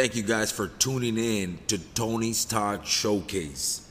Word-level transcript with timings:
thank 0.00 0.16
you 0.16 0.22
guys 0.22 0.50
for 0.50 0.66
tuning 0.66 1.18
in 1.18 1.58
to 1.66 1.76
Tony's 1.92 2.46
Talk 2.46 2.86
Showcase. 2.86 3.86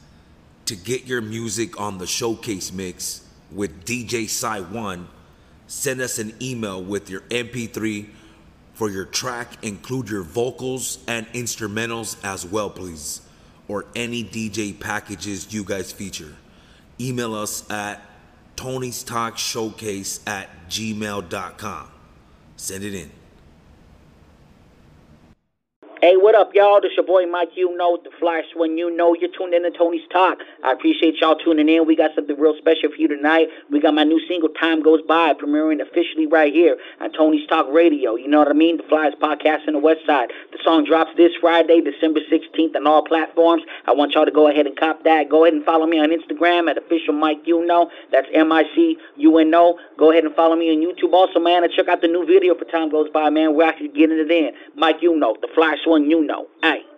To 0.65 0.75
get 0.75 1.05
your 1.05 1.21
music 1.21 1.79
on 1.79 1.99
the 1.99 2.07
showcase 2.07 2.73
mix 2.73 3.21
with 3.51 3.85
DJ 3.85 4.27
Psy 4.27 4.61
One, 4.61 5.07
send 5.67 6.01
us 6.01 6.17
an 6.17 6.33
email 6.41 6.83
with 6.83 7.11
your 7.11 7.21
MP3 7.29 8.07
for 8.73 8.89
your 8.89 9.05
track. 9.05 9.63
Include 9.63 10.09
your 10.09 10.23
vocals 10.23 10.97
and 11.07 11.27
instrumentals 11.33 12.17
as 12.25 12.43
well, 12.43 12.71
please, 12.71 13.21
or 13.67 13.85
any 13.95 14.23
DJ 14.23 14.79
packages 14.79 15.53
you 15.53 15.63
guys 15.63 15.91
feature. 15.91 16.35
Email 16.99 17.35
us 17.35 17.69
at 17.69 18.01
Tony's 18.55 19.03
Talk 19.03 19.37
Showcase 19.37 20.21
at 20.25 20.49
gmail.com. 20.71 21.87
Send 22.55 22.83
it 22.83 22.95
in. 22.95 23.18
Hey, 26.01 26.15
what 26.15 26.33
up, 26.33 26.51
y'all? 26.53 26.79
This 26.79 26.93
your 26.95 27.05
boy 27.05 27.25
Mike. 27.25 27.49
You 27.55 27.75
know 27.75 27.99
the 28.01 28.09
Flash 28.21 28.45
when 28.55 28.77
you 28.77 28.89
know 28.89 29.13
you're 29.19 29.29
tuned 29.37 29.53
in 29.53 29.63
to 29.63 29.71
Tony's 29.77 30.07
Talk. 30.09 30.37
I 30.63 30.71
appreciate 30.71 31.15
y'all 31.19 31.35
tuning 31.35 31.67
in. 31.67 31.85
We 31.85 31.97
got 31.97 32.15
something 32.15 32.39
real 32.39 32.55
special 32.57 32.87
for 32.87 32.95
you 32.95 33.09
tonight. 33.09 33.49
We 33.69 33.81
got 33.81 33.93
my 33.93 34.05
new 34.05 34.25
single 34.25 34.47
"Time 34.47 34.81
Goes 34.81 35.01
By" 35.01 35.33
premiering 35.33 35.81
officially 35.81 36.25
right 36.25 36.53
here 36.53 36.77
on 37.01 37.11
Tony's 37.11 37.45
Talk 37.47 37.67
Radio. 37.69 38.15
You 38.15 38.29
know 38.29 38.39
what 38.39 38.47
I 38.47 38.53
mean? 38.53 38.77
The 38.77 38.83
Flyers 38.83 39.13
podcast 39.21 39.67
in 39.67 39.73
the 39.73 39.79
West 39.79 39.99
Side. 40.07 40.31
The 40.53 40.59
song 40.63 40.85
drops 40.85 41.11
this 41.17 41.33
Friday, 41.41 41.81
December 41.81 42.21
16th, 42.31 42.77
on 42.77 42.87
all 42.87 43.03
platforms. 43.03 43.63
I 43.85 43.91
want 43.91 44.13
y'all 44.13 44.23
to 44.23 44.31
go 44.31 44.47
ahead 44.47 44.67
and 44.67 44.79
cop 44.79 45.03
that. 45.03 45.27
Go 45.27 45.43
ahead 45.43 45.53
and 45.53 45.65
follow 45.65 45.85
me 45.85 45.99
on 45.99 46.11
Instagram 46.11 46.71
at 46.71 46.77
official 46.77 47.13
Mike. 47.13 47.39
You 47.43 47.65
know 47.65 47.91
that's 48.09 48.29
M 48.33 48.53
I 48.53 48.63
C 48.73 48.97
U 49.17 49.37
N 49.37 49.53
O. 49.53 49.77
Go 49.97 50.11
ahead 50.11 50.23
and 50.23 50.33
follow 50.33 50.55
me 50.55 50.71
on 50.71 50.79
YouTube 50.79 51.11
also, 51.11 51.41
man, 51.41 51.65
and 51.65 51.73
check 51.73 51.89
out 51.89 51.99
the 51.99 52.07
new 52.07 52.25
video 52.25 52.55
for 52.55 52.63
"Time 52.63 52.89
Goes 52.89 53.09
By," 53.09 53.29
man. 53.29 53.53
We're 53.53 53.67
actually 53.67 53.89
getting 53.89 54.17
it 54.17 54.31
in. 54.31 54.51
Mic 54.77 55.03
Uno 55.03 55.35
Tha 55.41 55.49
Flyest 55.57 55.88
One 55.89 56.05
Uno. 56.13 56.45
Hey. 56.61 56.88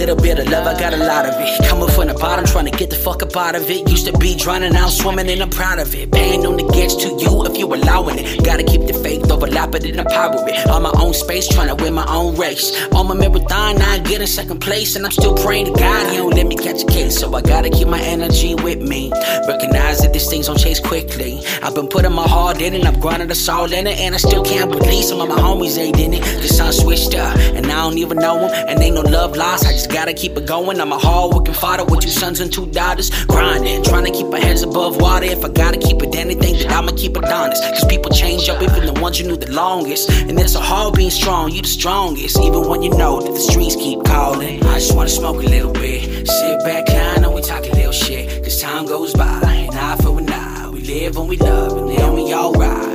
Little 0.00 0.16
bit 0.16 0.38
of 0.38 0.48
love, 0.48 0.66
I 0.66 0.78
got 0.80 0.94
a 0.94 0.96
lot 0.96 1.26
of 1.26 1.34
it. 1.36 1.68
Coming 1.68 1.88
from 1.90 2.08
the 2.08 2.14
bottom, 2.14 2.46
trying 2.46 2.64
to 2.64 2.70
get 2.70 2.88
the 2.88 2.96
fuck 2.96 3.22
up 3.22 3.36
out 3.36 3.54
of 3.54 3.68
it. 3.68 3.86
Used 3.90 4.06
to 4.06 4.16
be 4.16 4.34
drowning, 4.34 4.72
now 4.72 4.86
I'm 4.86 4.90
swimming 4.90 5.28
and 5.28 5.42
I'm 5.42 5.50
proud 5.50 5.78
of 5.78 5.94
it. 5.94 6.10
Paying 6.10 6.46
on 6.46 6.56
the 6.56 6.64
gas 6.72 6.94
to 6.96 7.08
you 7.20 7.44
if 7.44 7.58
you 7.58 7.66
allowing 7.66 8.18
it. 8.18 8.42
Gotta 8.42 8.62
keep 8.62 8.86
the 8.86 8.94
faith, 8.94 9.30
overlap 9.30 9.74
it 9.74 9.84
and 9.84 10.00
empower 10.00 10.48
it. 10.48 10.66
On 10.68 10.82
my 10.82 10.92
own 10.96 11.12
space, 11.12 11.46
trying 11.48 11.68
to 11.68 11.74
win 11.82 11.92
my 11.92 12.06
own 12.08 12.34
race. 12.36 12.72
On 12.92 13.06
my 13.08 13.14
marathon, 13.14 13.82
I 13.82 13.98
get 13.98 14.22
in 14.22 14.26
second 14.26 14.60
place. 14.60 14.96
And 14.96 15.04
I'm 15.04 15.12
still 15.12 15.36
praying 15.36 15.66
to 15.66 15.72
God, 15.72 16.10
he 16.10 16.16
don't 16.16 16.34
let 16.34 16.46
me 16.46 16.56
catch 16.56 16.82
a 16.82 16.86
case. 16.86 17.18
So 17.18 17.34
I 17.34 17.42
gotta 17.42 17.68
keep 17.68 17.86
my 17.86 18.00
energy 18.00 18.54
with 18.54 18.80
me. 18.80 19.12
Recognize 19.46 19.98
that 20.00 20.14
these 20.14 20.28
things 20.30 20.46
don't 20.46 20.58
chase 20.58 20.80
quickly. 20.80 21.42
I've 21.62 21.74
been 21.74 21.88
putting 21.88 22.12
my 22.12 22.26
heart 22.26 22.62
in 22.62 22.72
it, 22.72 22.86
I'm 22.86 22.98
grinding 23.00 23.28
the 23.28 23.34
soul 23.34 23.70
in 23.70 23.86
it. 23.86 23.98
And 23.98 24.14
I 24.14 24.18
still 24.18 24.44
can't 24.44 24.70
believe 24.70 25.04
some 25.04 25.20
of 25.20 25.28
my 25.28 25.36
homies 25.38 25.76
ain't 25.76 26.00
in 26.00 26.14
it. 26.14 26.22
The 26.22 26.48
sun 26.48 26.72
switched 26.72 27.14
up, 27.14 27.36
and 27.36 27.66
I 27.66 27.82
don't 27.82 27.98
even 27.98 28.16
know 28.16 28.40
them. 28.40 28.50
And 28.68 28.80
ain't 28.80 28.94
no 28.94 29.02
love 29.02 29.36
lost, 29.36 29.66
I 29.66 29.72
just 29.72 29.89
gotta 29.90 30.12
keep 30.12 30.36
it 30.36 30.46
going. 30.46 30.80
I'm 30.80 30.92
a 30.92 30.98
hard 30.98 31.34
working 31.34 31.54
father 31.54 31.84
with 31.84 32.00
two 32.00 32.08
sons 32.08 32.40
and 32.40 32.52
two 32.52 32.66
daughters. 32.66 33.10
Grinding, 33.26 33.82
trying 33.82 34.04
to 34.04 34.12
keep 34.12 34.26
our 34.26 34.38
heads 34.38 34.62
above 34.62 35.00
water. 35.00 35.26
If 35.26 35.44
I 35.44 35.48
gotta 35.48 35.78
keep 35.78 36.02
it 36.02 36.14
anything, 36.14 36.58
then 36.58 36.72
I'ma 36.72 36.92
keep 36.96 37.16
it 37.16 37.24
honest. 37.24 37.62
Cause 37.62 37.84
people 37.86 38.10
change 38.10 38.48
up, 38.48 38.62
even 38.62 38.86
the 38.86 39.00
ones 39.00 39.20
you 39.20 39.26
knew 39.26 39.36
the 39.36 39.50
longest. 39.50 40.10
And 40.10 40.38
it's 40.38 40.54
a 40.54 40.60
hard 40.60 40.94
being 40.94 41.10
strong, 41.10 41.50
you 41.50 41.62
the 41.62 41.68
strongest. 41.68 42.38
Even 42.40 42.68
when 42.68 42.82
you 42.82 42.90
know 42.90 43.20
that 43.20 43.32
the 43.32 43.40
streets 43.40 43.76
keep 43.76 44.02
calling. 44.04 44.62
I 44.64 44.74
just 44.78 44.94
wanna 44.94 45.08
smoke 45.10 45.42
a 45.42 45.48
little 45.48 45.72
bit. 45.72 46.26
Sit 46.26 46.64
back, 46.64 46.86
kind 46.86 47.22
know 47.22 47.32
we 47.32 47.42
talk 47.42 47.64
a 47.64 47.74
little 47.74 47.92
shit. 47.92 48.42
Cause 48.44 48.60
time 48.60 48.86
goes 48.86 49.12
by, 49.12 49.40
and 49.44 49.74
eye 49.74 49.96
for 49.96 50.18
an 50.18 50.30
eye. 50.30 50.70
We 50.72 50.80
live 50.80 51.16
and 51.16 51.28
we 51.28 51.36
love, 51.36 51.76
and 51.76 51.90
then 51.90 52.14
we 52.14 52.32
alright. 52.34 52.88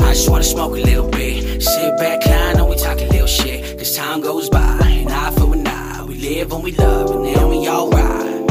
I 0.00 0.14
just 0.14 0.28
wanna 0.30 0.44
smoke 0.44 0.72
a 0.72 0.80
little 0.80 1.08
bit. 1.08 1.62
Sit 1.62 1.98
back, 1.98 2.22
kind 2.22 2.58
know 2.58 2.66
we 2.66 2.76
talk 2.76 2.98
a 3.00 3.06
little 3.06 3.26
shit. 3.26 3.78
Cause 3.78 3.96
time 3.96 4.20
goes 4.20 4.48
by, 4.48 4.78
and 4.82 5.10
eye. 5.10 5.32
We 5.51 5.51
live 6.22 6.52
and 6.52 6.62
we 6.62 6.70
love, 6.72 7.10
and 7.10 7.24
then 7.24 7.48
we 7.48 7.68
alright. 7.68 8.41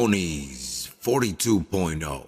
Tony's 0.00 0.90
42.0. 1.02 2.26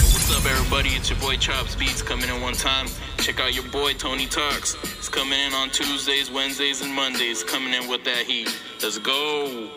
What's 0.00 0.36
up, 0.36 0.44
everybody? 0.44 0.88
It's 0.88 1.08
your 1.08 1.20
boy 1.20 1.36
Chopz 1.36 1.78
Beats 1.78 2.02
coming 2.02 2.28
in 2.28 2.42
one 2.42 2.54
time. 2.54 2.88
Check 3.18 3.38
out 3.38 3.54
your 3.54 3.62
boy 3.70 3.92
Tony 3.92 4.26
Talks. 4.26 4.74
It's 4.82 5.08
coming 5.08 5.38
in 5.38 5.52
on 5.52 5.70
Tuesdays, 5.70 6.32
Wednesdays, 6.32 6.82
and 6.82 6.92
Mondays. 6.92 7.44
Coming 7.44 7.74
in 7.74 7.88
with 7.88 8.02
that 8.06 8.26
heat. 8.26 8.48
Let's 8.82 8.98
go. 8.98 9.70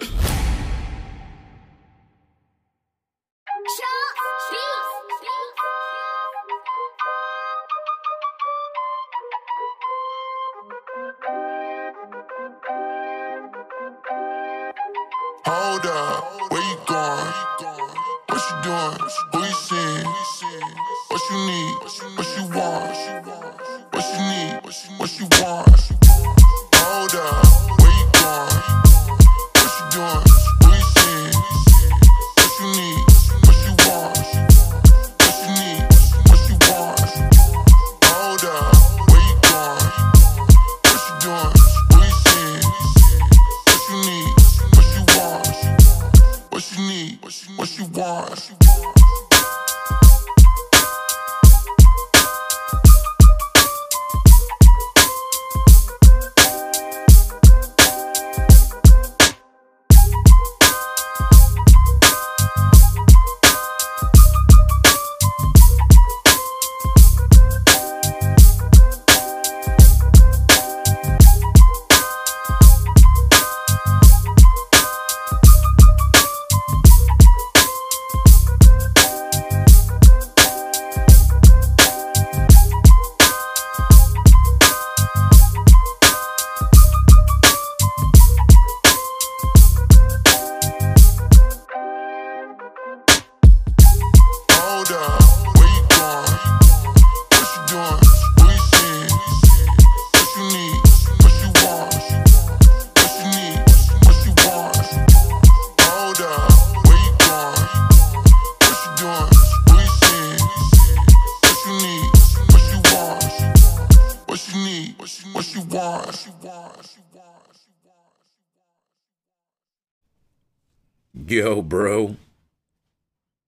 Yo, 121.29 121.62
bro. 121.62 122.16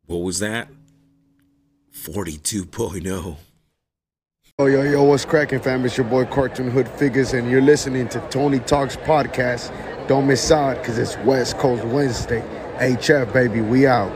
What 0.06 0.18
was 0.18 0.40
that? 0.40 0.68
42.0. 1.96 3.38
Yo, 4.58 4.66
yo, 4.66 4.82
yo, 4.82 5.04
what's 5.04 5.24
cracking, 5.24 5.62
fam? 5.62 5.86
It's 5.86 5.96
your 5.96 6.06
boy 6.06 6.26
Cartoon 6.26 6.70
Hoodfigaz, 6.70 7.40
and 7.40 7.50
you're 7.50 7.62
listening 7.62 8.10
to 8.10 8.20
Tony 8.30 8.60
Talks 8.60 8.98
Podcast. 8.98 9.72
Don't 10.10 10.28
miss 10.28 10.52
out, 10.52 10.76
because 10.80 10.98
it's 10.98 11.18
West 11.20 11.58
Coast 11.58 11.86
Wednesday. 11.86 12.42
HF, 12.80 13.32
baby, 13.32 13.62
we 13.62 13.88
out. 13.88 14.12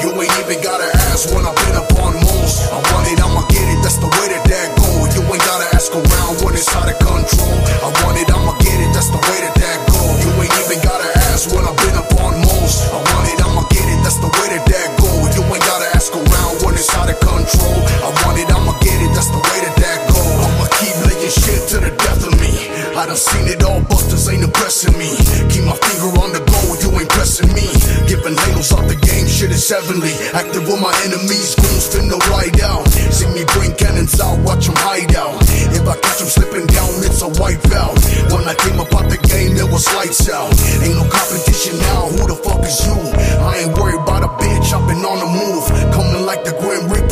You 0.00 0.22
ain't 0.22 0.38
even 0.38 0.64
gotta 0.64 0.96
ask 0.96 1.28
when 1.34 1.44
I've 1.44 1.54
been 1.56 1.76
up 1.76 1.92
on 2.00 2.14
moles. 2.14 2.70
I 2.72 2.76
want 2.76 3.06
it, 3.06 3.20
I'ma 3.20 3.42
get 3.42 3.49
it, 3.49 3.49
that's 3.49 3.49
the 4.00 4.08
way 4.16 4.26
that 4.32 4.44
that 4.48 4.68
go. 4.80 4.88
You 5.12 5.20
ain't 5.28 5.44
gotta 5.44 5.68
ask 5.76 5.92
around 5.92 6.40
when 6.40 6.56
it's 6.56 6.68
out 6.72 6.88
of 6.88 6.96
control. 6.98 7.56
I 7.84 7.88
want 8.00 8.16
it, 8.16 8.32
I'ma 8.32 8.56
get 8.64 8.80
it, 8.80 8.90
that's 8.96 9.12
the 9.12 9.20
way 9.20 9.38
that 9.44 9.54
that 9.60 9.78
go. 9.92 10.00
You 10.24 10.30
ain't 10.40 10.56
even 10.64 10.80
gotta 10.80 11.08
ask 11.28 11.52
when 11.52 11.68
I've 11.68 11.76
been 11.84 11.96
up 12.00 12.08
on 12.24 12.40
moles. 12.40 12.80
I 12.88 12.96
want 12.96 13.28
it, 13.28 13.38
I'ma 13.44 13.62
get 13.68 13.84
it, 13.84 14.00
that's 14.00 14.18
the 14.18 14.32
way 14.32 14.56
that 14.56 14.64
that 14.64 14.88
go. 14.96 15.10
You 15.36 15.44
ain't 15.44 15.66
gotta 15.68 15.88
ask 15.92 16.16
around 16.16 16.64
when 16.64 16.74
it's 16.74 16.88
out 16.96 17.12
of 17.12 17.20
control. 17.20 17.80
I 18.00 18.08
want 18.24 18.40
it, 18.40 18.48
I'ma 18.48 18.72
get 18.80 18.98
it, 19.04 19.12
that's 19.12 19.28
the 19.28 19.40
way 19.40 19.58
that 19.68 19.76
that 19.76 19.98
go. 20.08 20.20
I'ma 20.48 20.69
keep 20.80 20.96
laying 21.04 21.30
shit 21.30 21.60
to 21.68 21.76
the 21.78 21.92
death 21.92 22.24
of 22.24 22.34
me. 22.40 22.52
I 22.96 23.06
done 23.06 23.16
seen 23.16 23.46
it 23.46 23.62
all, 23.62 23.80
busters 23.84 24.28
ain't 24.28 24.42
impressing 24.42 24.96
me. 24.96 25.12
Keep 25.52 25.64
my 25.68 25.76
finger 25.76 26.10
on 26.20 26.32
the 26.32 26.40
goal, 26.40 26.72
you 26.80 26.88
ain't 27.00 27.12
pressing 27.12 27.52
me. 27.52 27.68
Giving 28.08 28.34
labels 28.48 28.72
off 28.72 28.84
the 28.88 28.96
game, 28.96 29.28
shit 29.28 29.52
is 29.52 29.68
heavenly. 29.68 30.12
Active 30.32 30.64
with 30.64 30.80
my 30.80 30.92
enemies, 31.04 31.54
goons 31.56 31.86
finna 31.92 32.18
ride 32.32 32.60
out. 32.64 32.88
See 33.12 33.28
me 33.32 33.44
bring 33.56 33.76
cannons 33.76 34.16
out, 34.20 34.40
watch 34.44 34.66
them 34.66 34.76
hide 34.80 35.14
out. 35.16 35.36
If 35.72 35.84
I 35.86 35.96
catch 36.00 36.18
them 36.18 36.28
slipping 36.28 36.66
down, 36.66 36.90
it's 37.04 37.20
a 37.22 37.30
wipeout. 37.40 37.96
When 38.32 38.44
I 38.48 38.54
came 38.56 38.80
up 38.80 38.92
out 38.92 39.08
the 39.08 39.20
game, 39.28 39.56
it 39.56 39.68
was 39.68 39.84
lights 39.96 40.28
out. 40.28 40.50
Ain't 40.84 40.96
no 40.96 41.04
competition 41.08 41.76
now, 41.92 42.08
who 42.12 42.28
the 42.28 42.36
fuck 42.36 42.64
is 42.64 42.80
you? 42.84 42.96
I 43.44 43.64
ain't 43.64 43.72
worried 43.76 44.00
about 44.00 44.24
a 44.24 44.30
bitch, 44.40 44.72
I've 44.72 44.84
been 44.88 45.04
on 45.04 45.18
the 45.24 45.30
move. 45.30 45.64
Coming 45.92 46.24
like 46.26 46.44
the 46.44 46.52
Grim 46.60 46.88
Reaper, 46.92 47.09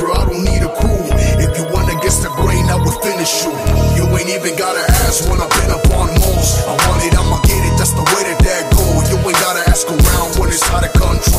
I 3.29 3.95
you. 3.97 4.05
Ain't 4.09 4.31
even 4.31 4.57
gotta 4.57 4.81
ask 5.05 5.29
when 5.29 5.39
I've 5.39 5.53
been 5.61 5.71
up 5.71 5.85
on 5.93 6.09
moles. 6.17 6.65
I 6.65 6.73
want 6.89 7.05
it, 7.05 7.13
I'ma 7.13 7.37
get 7.45 7.61
it, 7.61 7.77
that's 7.77 7.93
the 7.93 8.01
way 8.17 8.25
that 8.25 8.41
that 8.41 8.73
go. 8.73 8.81
You 9.13 9.21
ain't 9.21 9.37
gotta 9.37 9.69
ask 9.69 9.87
around 9.87 10.41
when 10.41 10.49
it's 10.49 10.65
out 10.73 10.85
of 10.85 10.93
control. 10.97 11.38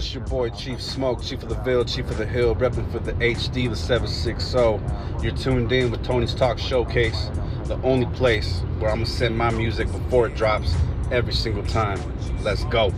It's 0.00 0.14
your 0.14 0.24
boy 0.24 0.48
Chief 0.48 0.80
Smoke, 0.80 1.22
Chief 1.22 1.42
of 1.42 1.50
the 1.50 1.56
Ville, 1.56 1.84
Chief 1.84 2.08
of 2.08 2.16
the 2.16 2.24
Hill, 2.24 2.56
repping 2.56 2.90
for 2.90 3.00
the 3.00 3.12
HD, 3.14 3.68
the 3.68 3.76
760. 3.76 4.58
You're 5.22 5.36
tuned 5.36 5.70
in 5.72 5.90
with 5.90 6.02
Tony's 6.02 6.34
Talk 6.34 6.58
Showcase, 6.58 7.28
the 7.64 7.78
only 7.82 8.06
place 8.16 8.60
where 8.78 8.90
I'm 8.90 9.00
gonna 9.00 9.06
send 9.06 9.36
my 9.36 9.50
music 9.50 9.92
before 9.92 10.26
it 10.26 10.34
drops 10.34 10.74
every 11.12 11.34
single 11.34 11.64
time. 11.64 12.00
Let's 12.42 12.64
go. 12.64 12.94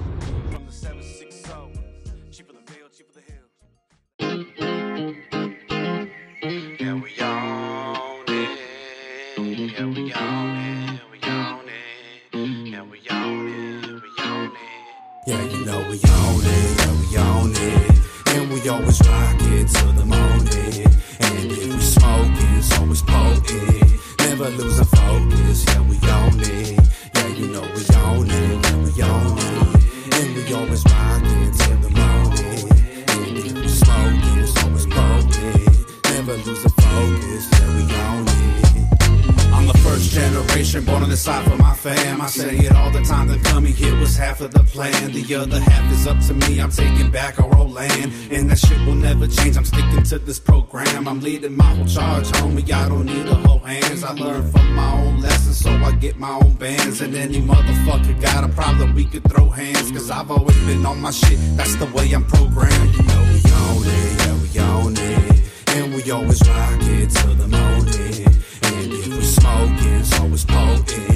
Never 24.43 24.56
losing 24.56 24.84
focus, 24.87 25.65
yeah, 25.69 25.81
we 25.82 25.96
own 26.11 26.41
it. 26.41 26.77
Yeah, 27.15 27.27
you 27.29 27.46
know 27.46 27.61
we 27.61 27.84
own 27.94 28.29
it, 28.29 28.67
yeah, 28.67 28.77
we 28.82 29.03
own 29.03 29.39
it. 29.39 30.15
And 30.17 30.34
we 30.34 30.53
always 30.53 30.84
rock 30.84 31.22
it 31.25 31.55
till 31.58 31.79
the 31.79 31.91
morning. 31.91 32.67
And 33.06 33.39
if 33.39 33.53
we 33.55 33.69
smoking, 33.69 34.39
it's 34.41 34.65
always 34.65 34.87
potent. 34.87 36.05
Never 36.11 36.37
losing 36.39 36.70
focus, 36.70 37.49
yeah, 37.53 37.69
we 37.77 37.82
own 38.03 38.27
it. 38.27 39.55
I'm 39.55 39.67
the 39.69 39.79
first 39.79 40.11
generation 40.11 40.84
born 40.87 41.05
on 41.05 41.11
the 41.11 41.17
side 41.17 41.49
for 41.49 41.56
my 41.58 41.71
fam. 41.82 42.20
I 42.20 42.27
say 42.27 42.56
it 42.58 42.72
all 42.72 42.91
the 42.91 43.03
time, 43.03 43.27
the 43.27 43.39
coming 43.39 43.72
here 43.72 43.96
was 43.96 44.17
half 44.17 44.41
of 44.41 44.53
the 44.53 44.62
plan. 44.62 45.10
The 45.10 45.34
other 45.34 45.58
half 45.58 45.93
is 45.93 46.06
up 46.06 46.19
to 46.29 46.34
me, 46.34 46.60
I'm 46.60 46.70
taking 46.70 47.10
back 47.10 47.41
our 47.41 47.53
old 47.58 47.72
land. 47.72 48.12
And 48.31 48.48
that 48.51 48.58
shit 48.58 48.79
will 48.86 48.94
never 48.94 49.27
change, 49.27 49.56
I'm 49.56 49.65
sticking 49.65 50.05
to 50.05 50.19
this 50.20 50.39
program. 50.39 51.08
I'm 51.08 51.20
leading 51.20 51.56
my 51.56 51.74
whole 51.74 51.86
charge, 51.86 52.27
homie, 52.39 52.70
I 52.70 52.89
don't 52.89 53.06
need 53.06 53.27
a 53.27 53.34
whole 53.34 53.58
hands. 53.58 54.05
I 54.05 54.12
learn 54.12 54.48
from 54.53 54.74
my 54.74 54.93
own 54.93 55.20
lessons, 55.20 55.58
so 55.58 55.70
I 55.70 55.91
get 55.93 56.19
my 56.19 56.34
own 56.43 56.55
bands. 56.55 57.01
And 57.01 57.17
any 57.17 57.41
motherfucker 57.41 58.20
got 58.20 58.44
a 58.44 58.48
problem, 58.48 58.94
we 58.94 59.05
could 59.05 59.29
throw 59.29 59.48
hands. 59.48 59.91
Cause 59.91 60.08
I've 60.08 60.31
always 60.31 60.58
been 60.65 60.86
on 60.86 61.01
my 61.01 61.10
shit, 61.10 61.39
that's 61.56 61.74
the 61.77 61.86
way 61.86 62.12
I'm 62.12 62.24
programmed. 62.24 62.94
You 62.94 63.03
know 63.03 63.22
we 63.34 63.41
own 63.67 63.82
it, 63.84 64.12
yeah, 64.20 64.36
we 64.43 64.51
own 64.60 64.94
it. 64.96 65.43
And 65.74 65.94
we 65.94 66.10
always 66.12 66.41
rock 66.48 66.79
it 66.82 67.10
till 67.10 67.34
the 67.34 67.48
morning. 67.48 68.27
And 68.62 68.93
if 68.93 69.08
we 69.08 69.22
smoking, 69.22 69.94
it's 70.01 70.20
always 70.20 70.44
potent. 70.44 71.12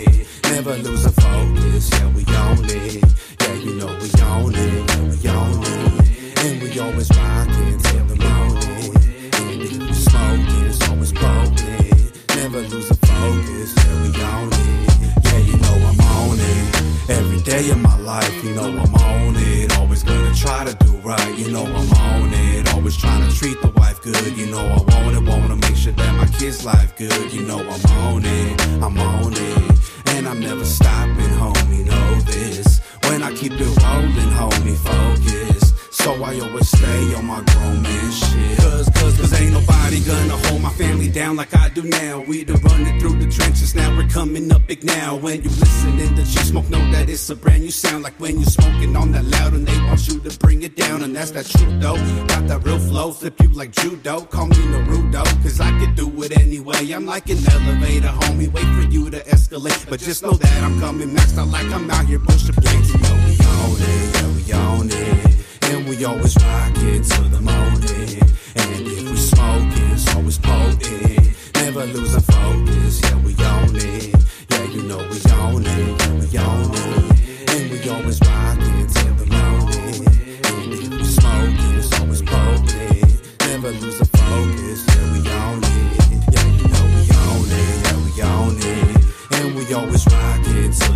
Never 0.56 0.76
losing 0.76 1.12
focus, 1.12 1.90
yeah, 1.90 2.08
we 2.14 2.25
own 2.25 2.64
it. 2.64 3.04
Yeah, 3.42 3.52
you 3.56 3.75
know 3.75 3.88
we 4.00 4.08
own 4.22 4.54
it, 4.54 4.88
yeah, 4.88 5.02
we 5.02 5.28
own 5.28 5.62
it. 5.62 6.38
And 6.44 6.62
we 6.62 6.80
always 6.80 7.10
rocking 7.10 7.78
till 7.78 8.06
the 8.06 8.16
morning. 8.16 8.96
And 9.36 9.58
we 9.60 9.92
smoking, 9.92 10.64
it's 10.64 10.88
always 10.88 11.12
potent. 11.12 12.36
Never 12.36 12.62
losing 12.62 12.96
focus, 12.96 13.75
yeah, 13.76 14.00
we 14.00 14.08
own 14.32 14.48
it. 14.48 15.25
Yeah, 15.26 15.38
you 15.40 15.58
know 15.58 15.76
I'm 15.90 16.00
on 16.00 16.38
it. 16.40 17.10
Every 17.10 17.40
day 17.42 17.68
of 17.68 17.78
my 17.82 17.98
life, 17.98 18.42
you 18.42 18.54
know 18.54 18.64
I'm 18.64 18.94
on 18.94 19.34
it. 19.36 19.76
Always 19.76 20.04
gonna 20.04 20.34
try 20.34 20.64
to 20.64 20.75
do 20.86 20.92
right, 21.04 21.36
you 21.36 21.50
know 21.52 21.66
I'm 21.66 21.92
on 21.92 22.32
it. 22.32 22.72
Always 22.72 22.96
trying 22.96 23.28
to 23.28 23.36
treat 23.36 23.60
the 23.60 23.68
wife 23.76 24.00
good, 24.00 24.34
you 24.38 24.46
know 24.46 24.64
I 24.64 24.80
want 24.80 25.16
it. 25.18 25.22
Wanna 25.22 25.56
make 25.56 25.76
sure 25.76 25.92
that 25.92 26.14
my 26.14 26.26
kids' 26.38 26.64
life 26.64 26.96
good, 26.96 27.30
you 27.30 27.42
know 27.42 27.58
I'm 27.58 27.84
on 28.00 28.25
it. 28.25 28.60
I'm 28.82 28.98
on 28.98 29.34
it. 29.34 29.75
And 30.16 30.26
I'm 30.26 30.40
never 30.40 30.64
stopping, 30.64 31.28
homie, 31.37 31.85
know 31.85 32.20
this. 32.20 32.80
When 33.02 33.23
I 33.23 33.35
keep 33.35 33.52
it 33.52 33.61
rolling, 33.61 34.32
homie, 34.32 34.75
focus. 34.78 35.65
So 36.06 36.12
I 36.22 36.38
always 36.38 36.68
stay 36.68 37.14
on 37.16 37.26
my 37.26 37.42
grown 37.42 37.82
man 37.82 38.12
shit. 38.12 38.58
Cause, 38.58 38.88
cause, 38.90 39.16
cause 39.18 39.40
ain't 39.40 39.52
nobody 39.52 39.98
gonna 40.04 40.36
hold 40.46 40.62
my 40.62 40.70
family 40.75 41.08
down 41.08 41.34
like 41.34 41.52
I 41.52 41.68
do 41.70 41.82
now. 41.82 42.20
We 42.20 42.44
done 42.44 42.60
running 42.62 43.00
through 43.00 43.16
the 43.18 43.28
trenches, 43.28 43.75
now 43.75 43.90
we're 43.96 44.06
coming 44.06 44.52
up 44.52 44.68
big 44.68 44.84
now. 44.84 45.16
When 45.16 45.42
you 45.42 45.50
listening 45.50 46.14
to 46.14 46.22
G 46.22 46.38
Smoke, 46.44 46.70
know 46.70 46.78
that 46.92 47.10
it's 47.10 47.28
a 47.30 47.34
brand 47.34 47.64
new 47.64 47.72
sound. 47.72 48.04
Like 48.04 48.14
when 48.20 48.38
you 48.38 48.44
smoking 48.44 48.94
on 48.94 49.10
that 49.10 49.25
loud 49.25 49.54
and 49.54 49.66
they 49.66 49.76
want 49.80 50.06
you 50.06 50.20
to 50.20 50.38
bring 50.38 50.62
it 50.62 50.76
down. 50.76 51.02
And 51.02 51.16
that's 51.16 51.32
that 51.32 51.46
true 51.46 51.76
though. 51.80 51.96
Got 52.28 52.46
that 52.46 52.64
real 52.64 52.78
flow, 52.78 53.10
flip 53.10 53.42
you 53.42 53.48
like 53.48 53.72
judo. 53.72 54.20
Call 54.20 54.46
me 54.46 54.54
Naruto, 54.54 55.25
cause 55.42 55.60
I 55.60 55.70
can 55.70 55.92
do 55.96 56.06
it 56.22 56.38
anyway. 56.38 56.88
I'm 56.92 57.04
like 57.04 57.28
an 57.30 57.38
elevator, 57.50 58.14
homie. 58.20 58.46
Wait 58.52 58.64
for 58.76 58.88
you 58.92 59.10
to 59.10 59.18
escalate. 59.25 59.90
But 59.90 59.98
just 59.98 60.22
know 60.22 60.34
that 60.34 60.62
I'm 60.62 60.78
coming 60.78 61.08
maxed 61.08 61.36
out 61.36 61.48
like 61.48 61.66
I'm 61.72 61.90
out 61.90 62.06
here. 62.06 62.20
You 62.20 62.98
know 63.00 63.14
we 63.26 63.34
on 63.42 63.76
it, 63.80 64.14
yeah, 64.14 64.28
we 64.36 64.52
on 64.52 64.88
it. 64.92 65.36
And 65.68 65.88
we 65.88 66.04
always 66.04 66.37
rock 66.37 66.76
it 66.76 67.02
to 67.02 67.23
the 67.23 67.40
morning. 67.40 68.23
And 68.54 68.87
if 68.87 69.11
we 69.11 69.16
so 69.16 70.20
it's 70.20 70.38
potent. 70.38 71.35
Never 71.54 71.87
losing 71.87 72.20
focus, 72.20 73.00
yeah, 73.02 73.16
we 73.25 73.35
on 73.35 73.75
it. 73.75 74.14
Yeah, 74.50 74.64
you 74.64 74.82
know 74.82 74.99
we 74.99 75.18
on 75.32 75.66
it, 75.66 76.00
yeah, 76.00 76.12
we 76.20 76.38
on 76.38 76.70
it. 76.73 77.50
And 77.50 77.70
we 77.70 77.88
always 77.88 78.20
rock 78.20 78.58
it 78.61 78.88
till 78.94 79.14
the 79.14 79.26
morning. 79.26 80.06
And 80.54 80.73
if 80.73 80.88
we 80.88 81.04
so 81.04 82.04
it's 82.11 82.23
potent. 82.23 83.40
Never 83.40 83.73
losing 83.73 84.06
focus, 84.06 84.87
yeah, 84.87 85.12
we 85.12 85.18
on 85.28 85.58
it. 85.64 86.00
Yeah, 86.32 86.46
you 86.58 86.66
know 86.73 86.87
we 86.94 87.02
on 87.26 87.50
it, 87.50 87.75
yeah, 87.82 87.99
we 88.04 88.11
on 88.23 88.56
it. 88.56 88.96
And 89.32 89.56
we 89.56 89.75
always 89.75 90.06
rock 90.06 90.46
it 90.46 90.73
till 90.73 90.96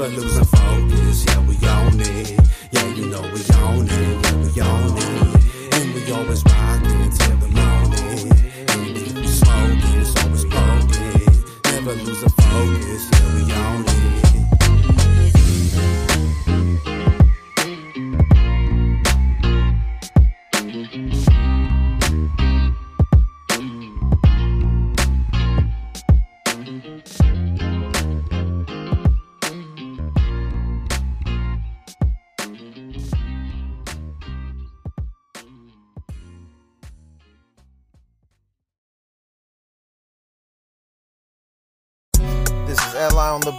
Never 0.00 0.16
losing 0.22 0.39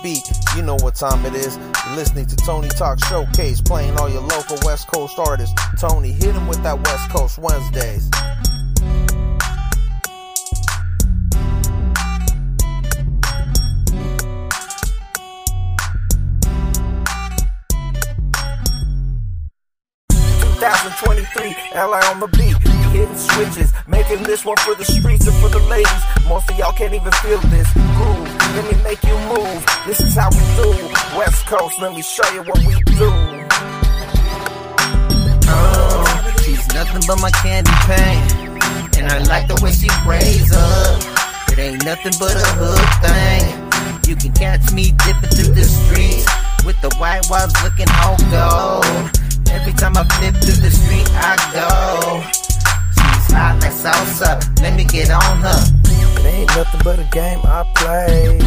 beat. 0.04 0.30
You 0.56 0.62
know 0.62 0.76
what 0.82 0.96
time 0.96 1.26
it 1.26 1.36
is. 1.36 1.58
You're 1.58 1.96
listening 1.96 2.26
to 2.28 2.36
Tony 2.36 2.70
Talk 2.70 3.04
Showcase, 3.06 3.62
playing 3.62 3.98
all 3.98 4.10
your 4.10 4.22
local 4.22 4.58
West 4.64 4.88
Coast 4.88 5.18
artists. 5.20 5.56
Tony, 5.80 6.12
hit 6.12 6.36
him 6.36 6.48
with 6.48 6.62
that 6.64 6.78
West 6.78 7.10
Coast 7.10 7.38
Wednesdays. 7.38 8.10
LI 21.74 22.02
on 22.12 22.20
the 22.20 22.28
beat, 22.28 22.81
hitting 22.92 23.18
switches, 23.18 23.74
making 23.88 24.24
this 24.24 24.46
one 24.46 24.58
for 24.58 24.76
the 24.76 24.86
streets 24.86 25.28
and 25.28 25.36
for 25.38 25.50
the 25.50 25.60
ladies. 25.72 26.04
Most 26.28 26.52
of 26.52 26.58
y'all 26.58 26.74
can't 26.74 26.94
even 26.94 27.12
feel 27.24 27.40
this 27.50 27.72
groove. 27.74 28.28
Let 28.56 28.64
me 28.68 28.84
make 28.84 29.02
you 29.04 29.18
move. 29.32 29.60
This 29.88 30.00
is 30.02 30.16
how 30.16 30.30
we 30.30 30.44
do. 30.60 30.70
West 31.18 31.46
Coast, 31.48 31.80
let 31.82 31.96
me 31.96 32.02
show 32.02 32.28
you 32.34 32.44
what 32.44 32.60
we 32.60 32.76
do. 33.00 33.10
Oh, 35.48 36.36
she's 36.44 36.68
nothing 36.74 37.02
but 37.08 37.20
my 37.22 37.32
candy 37.42 37.72
paint. 37.88 38.52
And 39.00 39.12
I 39.12 39.20
like 39.24 39.48
the 39.48 39.60
way 39.64 39.72
she 39.72 39.88
prays 40.04 40.52
up. 40.52 41.02
It 41.52 41.60
ain't 41.60 41.84
nothing 41.84 42.14
but 42.20 42.36
a 42.36 42.48
hood 42.60 42.90
thing. 43.04 43.72
You 44.08 44.16
can 44.16 44.34
catch 44.34 44.72
me 44.74 44.92
dipping 45.06 45.30
through 45.30 45.54
the 45.56 45.64
streets 45.64 46.28
with 46.66 46.80
the 46.82 46.94
white 47.00 47.28
walls 47.30 47.54
looking 47.64 47.88
all 48.04 48.18
gold. 48.30 49.10
Every 49.50 49.74
time 49.74 49.98
I 49.98 50.04
flip 50.20 50.36
through 50.36 50.62
the 50.62 50.72
street, 50.72 51.08
I 51.12 51.36
go. 51.54 52.51
Hot 53.34 53.60
like 53.62 53.72
salsa. 53.72 54.62
Let 54.62 54.76
me 54.76 54.84
get 54.84 55.10
on 55.10 55.38
her. 55.42 55.62
It 56.20 56.26
ain't 56.26 56.50
nothing 56.56 56.82
but 56.84 57.00
a 57.00 57.08
game 57.12 57.40
I 57.44 57.64
play. 57.76 58.40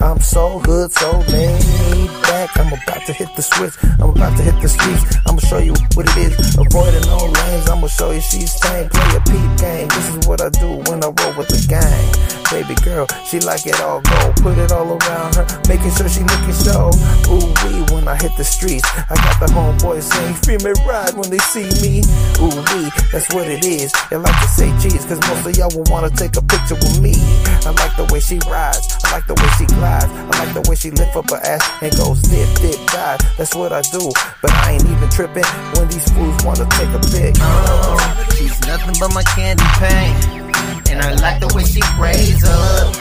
I'm 0.00 0.20
so 0.20 0.60
good, 0.60 0.92
so 0.92 1.18
laid 1.28 2.05
back. 2.26 2.50
I'm 2.58 2.68
about 2.68 3.06
to 3.06 3.12
hit 3.12 3.34
the 3.34 3.42
switch. 3.42 3.74
I'm 4.00 4.10
about 4.10 4.36
to 4.36 4.42
hit 4.42 4.60
the 4.60 4.68
streets. 4.68 5.02
I'ma 5.26 5.40
show 5.40 5.58
you 5.58 5.74
what 5.94 6.06
it 6.10 6.16
is. 6.16 6.34
Avoiding 6.58 7.08
all 7.08 7.30
lanes. 7.30 7.68
I'ma 7.70 7.88
show 7.88 8.10
you 8.10 8.20
she's 8.20 8.54
tame. 8.60 8.88
Play 8.90 9.16
a 9.16 9.20
peep 9.24 9.50
game. 9.58 9.88
This 9.88 10.06
is 10.14 10.26
what 10.26 10.40
I 10.40 10.50
do 10.50 10.82
when 10.90 11.02
I 11.02 11.10
roll 11.10 11.32
with 11.38 11.48
the 11.48 11.62
gang. 11.68 12.36
Baby 12.50 12.78
girl, 12.86 13.06
she 13.26 13.40
like 13.40 13.66
it 13.66 13.80
all 13.80 14.00
gold. 14.02 14.36
Put 14.38 14.58
it 14.58 14.70
all 14.70 14.86
around 14.86 15.34
her, 15.34 15.46
making 15.66 15.90
sure 15.90 16.08
she 16.08 16.22
looking 16.22 16.54
so. 16.54 16.90
Ooh 17.26 17.50
wee 17.66 17.82
when 17.90 18.06
I 18.06 18.14
hit 18.14 18.30
the 18.38 18.44
streets. 18.44 18.86
I 19.10 19.16
got 19.18 19.40
the 19.42 19.50
homeboys 19.50 20.06
saying, 20.06 20.34
"Free 20.46 20.58
me 20.62 20.70
ride" 20.86 21.14
when 21.18 21.28
they 21.28 21.42
see 21.50 21.66
me. 21.82 22.06
Ooh 22.38 22.54
wee, 22.70 22.86
that's 23.10 23.26
what 23.34 23.48
it 23.50 23.64
is. 23.64 23.90
They 24.10 24.16
like 24.16 24.38
to 24.42 24.48
say 24.48 24.70
cheese, 24.78 25.04
cause 25.06 25.18
most 25.26 25.46
of 25.46 25.56
y'all 25.58 25.74
will 25.74 25.90
wanna 25.90 26.10
take 26.10 26.36
a 26.36 26.42
picture 26.42 26.78
with 26.78 27.00
me. 27.02 27.18
I 27.66 27.74
like 27.82 27.96
the 27.96 28.06
way 28.14 28.20
she 28.20 28.38
rides. 28.46 28.94
I 29.04 29.18
like 29.18 29.26
the 29.26 29.34
way 29.34 29.50
she 29.58 29.66
glides. 29.66 30.06
I 30.06 30.44
like 30.44 30.54
the 30.54 30.62
way 30.70 30.76
she 30.76 30.90
lift 30.92 31.16
up 31.16 31.28
her 31.30 31.42
ass 31.42 31.66
and 31.82 31.90
goes 31.98 32.15
dip, 32.22 32.78
dive. 32.88 33.20
That's 33.36 33.54
what 33.54 33.72
I 33.72 33.82
do. 33.82 34.12
But 34.42 34.50
I 34.52 34.72
ain't 34.72 34.84
even 34.84 35.08
tripping 35.10 35.44
when 35.76 35.88
these 35.88 36.08
fools 36.12 36.36
wanna 36.44 36.66
take 36.76 36.90
a 36.94 37.00
pic. 37.12 37.34
Oh, 37.40 38.26
she's 38.36 38.58
nothing 38.66 38.94
but 38.98 39.12
my 39.14 39.22
candy 39.34 39.64
paint. 39.80 40.90
And 40.90 41.00
I 41.02 41.14
like 41.20 41.40
the 41.40 41.52
way 41.54 41.64
she 41.64 41.80
prays 41.98 42.44
up. 42.44 42.94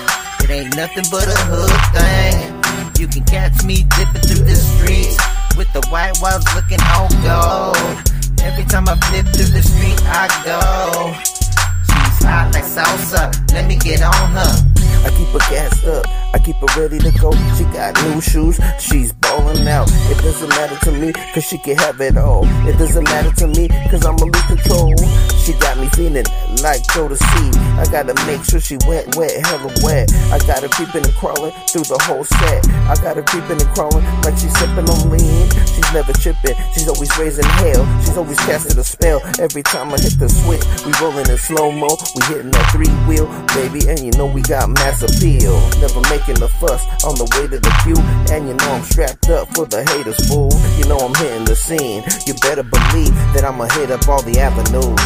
It 0.43 0.49
ain't 0.49 0.75
nothing 0.75 1.05
but 1.09 1.27
a 1.27 1.37
hood 1.49 1.81
thing. 1.95 2.65
You 2.99 3.07
can 3.07 3.23
catch 3.25 3.63
me 3.63 3.83
dipping 3.97 4.21
through 4.21 4.45
the 4.45 4.55
streets 4.55 5.17
with 5.57 5.71
the 5.73 5.81
white 5.89 6.13
walls 6.21 6.45
looking 6.55 6.79
all 6.93 7.09
gold. 7.23 7.75
Every 8.43 8.65
time 8.65 8.87
I 8.87 8.95
flip 9.09 9.25
through 9.33 9.51
the 9.51 9.63
street, 9.63 9.99
I 10.05 10.27
go. 10.45 11.13
She's 11.87 12.23
hot 12.23 12.51
like 12.53 12.63
salsa. 12.63 13.33
Let 13.53 13.67
me 13.67 13.75
get 13.77 14.01
on 14.01 14.31
her. 14.31 14.53
I 15.05 15.09
keep 15.09 15.27
her 15.29 15.39
gassed 15.49 15.85
up. 15.85 16.24
I 16.35 16.37
keep 16.37 16.57
her 16.57 16.81
ready 16.81 16.99
to 16.99 17.11
go. 17.17 17.31
She 17.55 17.63
got 17.71 17.95
new 18.03 18.19
shoes. 18.19 18.59
She's 18.77 19.13
balling 19.13 19.65
out. 19.69 19.87
It 20.11 20.17
doesn't 20.19 20.49
matter 20.49 20.75
to 20.83 20.91
me, 20.91 21.13
cause 21.13 21.45
she 21.45 21.57
can 21.57 21.77
have 21.77 22.01
it 22.01 22.17
all. 22.17 22.43
It 22.67 22.77
doesn't 22.77 23.05
matter 23.05 23.31
to 23.39 23.47
me, 23.47 23.69
cause 23.89 24.05
I'ma 24.05 24.19
lose 24.19 24.43
control. 24.43 24.91
She 25.45 25.53
got 25.63 25.79
me 25.79 25.87
feeling 25.95 26.25
like 26.59 26.83
go 26.93 27.07
to 27.07 27.15
sea. 27.15 27.51
I 27.79 27.87
gotta 27.89 28.13
make 28.27 28.43
sure 28.43 28.59
she 28.59 28.75
wet, 28.83 29.15
wet, 29.15 29.31
hella 29.47 29.71
wet. 29.79 30.11
I 30.27 30.39
got 30.43 30.59
her 30.59 30.67
creeping 30.67 31.05
and 31.07 31.15
crawling 31.15 31.53
through 31.71 31.87
the 31.87 32.03
whole 32.03 32.25
set. 32.25 32.67
I 32.91 32.99
got 32.99 33.15
her 33.15 33.23
creeping 33.23 33.55
and 33.55 33.71
crawling 33.71 34.03
like 34.27 34.35
she's 34.35 34.51
sipping 34.59 34.91
on 34.91 35.07
lean. 35.07 35.47
She's 35.71 35.87
never 35.95 36.11
tripping. 36.11 36.59
She's 36.75 36.89
always 36.91 37.15
raising 37.15 37.47
hell. 37.63 37.87
She's 38.03 38.17
always 38.17 38.39
casting 38.43 38.75
a 38.75 38.83
spell. 38.83 39.23
Every 39.39 39.63
time 39.63 39.95
I 39.95 40.03
hit 40.03 40.19
the 40.19 40.27
switch, 40.27 40.67
we 40.83 40.91
rolling 40.99 41.31
in 41.31 41.37
slow 41.37 41.71
mo. 41.71 41.95
We 42.11 42.27
hitting 42.27 42.51
that 42.51 42.67
three 42.75 42.91
wheel, 43.07 43.31
baby, 43.55 43.87
and 43.87 44.03
you 44.03 44.11
know 44.19 44.27
we 44.27 44.41
got 44.41 44.67
mass 44.67 44.99
appeal. 44.99 45.55
Never 45.79 46.01
making 46.25 46.43
a 46.43 46.47
fuss 46.47 46.81
on 47.03 47.15
the 47.15 47.25
way 47.35 47.47
to 47.47 47.59
the 47.59 47.73
queue, 47.83 48.01
and 48.33 48.47
you 48.47 48.53
know 48.53 48.71
I'm 48.73 48.83
strapped 48.83 49.29
up 49.29 49.47
for 49.53 49.65
the 49.65 49.83
haters, 49.85 50.17
fool. 50.27 50.49
You 50.77 50.85
know 50.89 50.97
I'm 50.97 51.13
hitting 51.15 51.45
the 51.45 51.55
scene. 51.55 52.03
You 52.25 52.33
better 52.41 52.63
believe 52.63 53.13
that 53.33 53.43
I'ma 53.45 53.65
hit 53.77 53.91
up 53.91 54.07
all 54.07 54.21
the 54.23 54.39
avenues. 54.39 54.97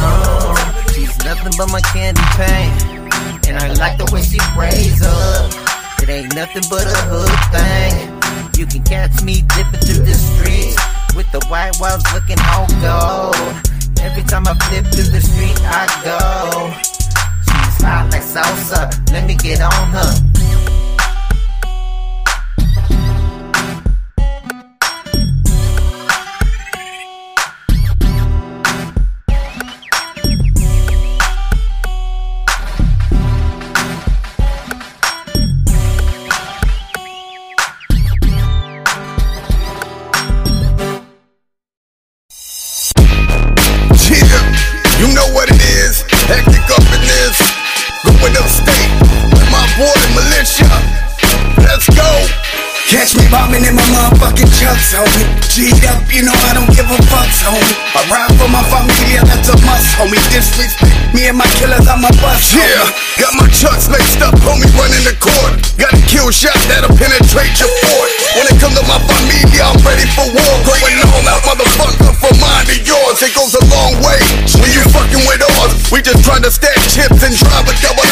Oh, 0.00 0.56
she's 0.94 1.12
nothing 1.24 1.52
but 1.58 1.68
my 1.70 1.80
candy 1.92 2.22
paint. 2.36 3.48
And 3.48 3.58
I 3.58 3.72
like 3.74 3.98
the 3.98 4.08
way 4.12 4.22
she 4.22 4.38
prays 4.56 5.02
up. 5.04 5.52
It 6.02 6.08
ain't 6.08 6.34
nothing 6.34 6.64
but 6.70 6.86
a 6.86 6.98
hood 7.10 7.40
thing. 7.52 8.16
You 8.56 8.66
can 8.66 8.82
catch 8.84 9.22
me 9.22 9.42
dipping 9.56 9.80
through 9.84 10.04
the 10.08 10.14
streets 10.14 10.80
with 11.14 11.28
the 11.32 11.44
white 11.48 11.76
walls 11.80 12.04
looking 12.14 12.40
all 12.52 12.68
gold. 12.80 13.36
Every 14.00 14.24
time 14.24 14.48
I 14.48 14.54
flip 14.68 14.86
through 14.88 15.10
the 15.12 15.20
street, 15.20 15.58
I 15.68 15.84
go. 16.04 16.96
She's 17.76 17.84
like 17.84 18.22
salsa. 18.22 19.12
Let 19.12 19.26
me 19.26 19.34
get 19.34 19.60
on 19.60 19.88
her. 19.90 20.85
Catch 52.86 53.18
me 53.18 53.26
bombing 53.34 53.66
in 53.66 53.74
my 53.74 53.82
motherfucking 53.90 54.46
chucks, 54.62 54.94
homie. 54.94 55.26
G'd 55.50 55.82
up, 55.90 56.06
you 56.06 56.22
know 56.22 56.30
I 56.46 56.54
don't 56.54 56.70
give 56.70 56.86
a 56.86 56.94
fuck, 57.10 57.26
homie. 57.42 57.74
I 57.98 58.06
ride 58.06 58.30
for 58.38 58.46
my 58.46 58.62
familia, 58.70 59.26
that's 59.26 59.50
a 59.50 59.58
must, 59.66 59.90
homie. 59.98 60.22
Disrespect 60.30 60.94
me 61.10 61.26
and 61.26 61.34
my 61.34 61.50
killers, 61.58 61.82
I'm 61.90 62.06
a 62.06 62.12
bust, 62.22 62.54
homie. 62.54 62.62
Yeah, 62.62 62.86
got 63.18 63.34
my 63.34 63.50
chucks 63.50 63.90
laced 63.90 64.22
up, 64.22 64.38
homie, 64.38 64.70
running 64.78 65.02
the 65.02 65.18
court. 65.18 65.58
Got 65.82 65.98
a 65.98 66.02
kill 66.06 66.30
shot 66.30 66.54
that'll 66.70 66.94
penetrate 66.94 67.58
your 67.58 67.74
fort. 67.82 68.10
When 68.38 68.46
it 68.54 68.56
comes 68.62 68.78
to 68.78 68.84
my 68.86 69.02
familia, 69.02 69.66
I'm 69.66 69.82
ready 69.82 70.06
for 70.14 70.30
war. 70.30 70.54
Going 70.62 71.02
all 71.10 71.26
out, 71.26 71.42
motherfucker, 71.42 72.14
for 72.22 72.30
mine 72.38 72.70
and 72.70 72.86
yours. 72.86 73.18
It 73.18 73.34
goes 73.34 73.50
a 73.58 73.66
long 73.66 73.98
way 73.98 74.22
when 74.62 74.70
you 74.70 74.86
fucking 74.94 75.26
with 75.26 75.42
ours. 75.58 75.74
We 75.90 76.06
just 76.06 76.22
trying 76.22 76.46
to 76.46 76.54
stack 76.54 76.78
chips 76.94 77.18
and 77.26 77.34
drive 77.34 77.66
a 77.66 77.74
double 77.82 78.05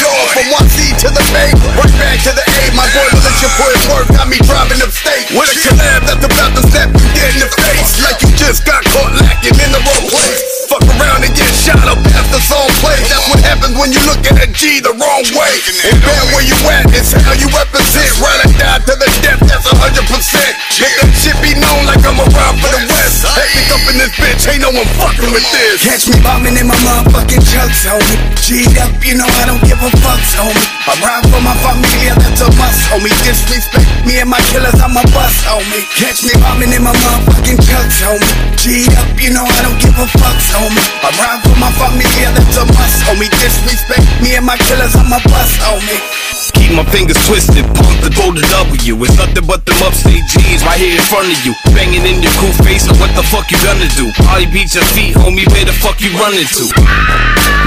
militia 3.45 3.61
put 3.61 3.73
in 3.77 3.83
work, 3.93 4.07
got 4.17 4.29
me 4.29 4.39
driving 4.45 4.81
upstate 4.81 5.29
with 5.37 5.53
a 5.53 5.57
collab 5.69 6.01
that's 6.09 6.25
about 6.25 6.51
to 6.57 6.63
snap 6.69 6.89
you 6.93 7.07
dead 7.13 7.33
in 7.37 7.41
the 7.45 7.51
face, 7.61 8.01
like 8.01 8.19
you 8.25 8.31
just 8.37 8.65
got 8.65 8.81
caught 8.93 9.13
lacking 9.21 9.57
in 9.61 9.71
the 9.73 9.81
wrong 9.85 10.05
place. 10.09 10.41
Fuck 10.69 10.85
around 10.97 11.25
and 11.25 11.33
get 11.37 11.49
shot 11.53 11.85
up 11.85 12.01
after 12.17 12.41
song 12.41 12.69
plays. 12.81 13.05
That's 13.09 13.27
what 13.29 13.41
happens 13.45 13.77
when 13.77 13.93
you 13.93 14.01
look 14.09 14.23
at 14.25 14.41
a 14.41 14.49
G 14.49 14.81
the 14.81 14.97
wrong 14.97 15.25
way. 15.37 15.55
And 15.85 15.97
bad 16.01 16.25
where 16.33 16.45
you 16.45 16.57
at, 16.73 16.89
it's 16.97 17.13
how 17.13 17.37
you 17.37 17.49
represent. 17.53 18.09
Ride 18.21 18.49
or 18.49 18.53
die 18.57 18.81
to 18.89 18.95
the 18.97 19.09
death, 19.21 19.41
that's 19.45 19.67
a 19.69 19.75
hundred 19.77 20.07
percent. 20.09 20.53
Make 20.81 20.95
that 21.05 21.13
shit 21.13 21.37
be 21.45 21.53
known 21.61 21.85
like 21.85 22.03
I'm 22.05 22.19
around 22.21 22.57
for 22.61 22.71
the. 22.73 22.94
Hectik 23.35 23.67
up 23.75 23.83
in 23.91 23.99
this 23.99 24.15
bitch, 24.15 24.47
ain't 24.47 24.63
no 24.63 24.71
one 24.71 24.87
fucking 24.95 25.27
with 25.35 25.43
this. 25.51 25.83
Catch 25.83 26.07
me 26.07 26.23
bombing 26.23 26.55
in 26.55 26.71
my 26.71 26.79
motherfucking 26.87 27.43
chucks, 27.43 27.83
homie. 27.83 28.15
G'd 28.39 28.79
up, 28.79 28.95
you 29.03 29.19
know 29.19 29.27
I 29.27 29.51
don't 29.51 29.59
give 29.67 29.83
a 29.83 29.91
fuck, 29.99 30.23
homie. 30.39 30.55
I 30.87 30.95
ride 31.03 31.27
for 31.27 31.43
my 31.43 31.51
familia, 31.59 32.15
that's 32.15 32.47
a 32.47 32.49
must, 32.55 32.87
homie. 32.95 33.11
Disrespect 33.27 33.91
me 34.07 34.23
and 34.23 34.31
my 34.31 34.39
killers, 34.55 34.79
I'm 34.79 34.95
a 34.95 35.03
bust, 35.11 35.43
homie. 35.51 35.83
Catch 35.99 36.23
me 36.23 36.31
bombing 36.39 36.71
in 36.71 36.87
my 36.87 36.95
motherfucking 36.95 37.59
chucks, 37.67 37.99
homie. 38.07 38.31
G'd 38.55 38.95
up, 38.95 39.11
you 39.19 39.35
know 39.35 39.43
I 39.43 39.61
don't 39.67 39.83
give 39.83 39.99
a 39.99 40.07
fuck, 40.15 40.39
homie. 40.55 40.87
I 41.03 41.11
ride 41.19 41.43
for 41.43 41.59
my 41.59 41.75
familia, 41.75 42.31
that's 42.39 42.55
a 42.55 42.65
must, 42.71 43.03
homie. 43.11 43.27
Disrespect 43.43 44.07
me 44.23 44.39
and 44.39 44.47
my 44.47 44.55
killers, 44.71 44.95
I'm 44.95 45.11
a 45.11 45.19
bust, 45.27 45.59
homie. 45.59 46.24
Keep 46.55 46.79
my 46.79 46.87
fingers 46.91 47.19
twisted, 47.27 47.67
pump 47.75 47.99
the 48.03 48.11
go 48.15 48.33
to 48.33 48.43
W. 48.67 48.95
It's 49.05 49.17
nothing 49.19 49.47
but 49.47 49.63
them 49.67 49.79
upstate 49.85 50.25
G's 50.31 50.65
right 50.65 50.79
here 50.79 50.97
in 50.97 51.05
front 51.07 51.31
of 51.31 51.39
you. 51.45 51.53
Banging 51.75 52.07
in 52.07 52.23
your 52.23 52.35
cool 52.41 52.55
face, 52.65 52.87
what 52.99 53.11
the 53.19 53.23
fuck 53.27 53.51
you 53.51 53.59
gonna 53.61 53.91
do? 53.99 54.11
Probably 54.25 54.47
beat 54.51 54.75
your 54.75 54.87
feet, 54.97 55.15
homie, 55.15 55.47
where 55.53 55.67
the 55.67 55.77
fuck 55.77 56.01
you 56.01 56.11
running 56.19 56.47
to? 56.47 56.65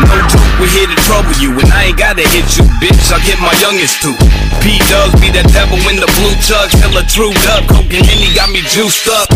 No 0.07 0.17
joke, 0.29 0.51
we're 0.61 0.71
here 0.71 0.87
to 0.87 0.97
trouble 1.09 1.33
you, 1.41 1.53
and 1.57 1.69
I 1.73 1.89
ain't 1.91 1.97
gotta 1.97 2.23
hit 2.23 2.47
you, 2.57 2.65
bitch. 2.81 3.09
I'll 3.09 3.23
get 3.25 3.39
my 3.41 3.53
youngest 3.61 4.01
too. 4.01 4.15
P 4.61 4.77
Dubs 4.89 5.17
be 5.21 5.29
that 5.33 5.49
devil 5.53 5.77
in 5.89 5.97
the 5.97 6.09
blue 6.17 6.35
chucks, 6.41 6.73
hella 6.77 7.03
trued 7.09 7.37
up. 7.53 7.65
Coke 7.69 7.93
and 7.93 8.05
Henny 8.05 8.29
got 8.33 8.49
me 8.49 8.61
juiced 8.69 9.07
up. 9.09 9.29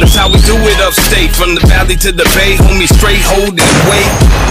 That's 0.00 0.14
how 0.14 0.28
we 0.28 0.36
do 0.44 0.56
it 0.56 0.80
upstate, 0.80 1.32
from 1.32 1.54
the 1.54 1.64
valley 1.68 1.96
to 1.96 2.12
the 2.12 2.24
bay, 2.36 2.56
homie, 2.56 2.88
straight 2.88 3.24
holding 3.24 3.64
weight. 3.88 4.45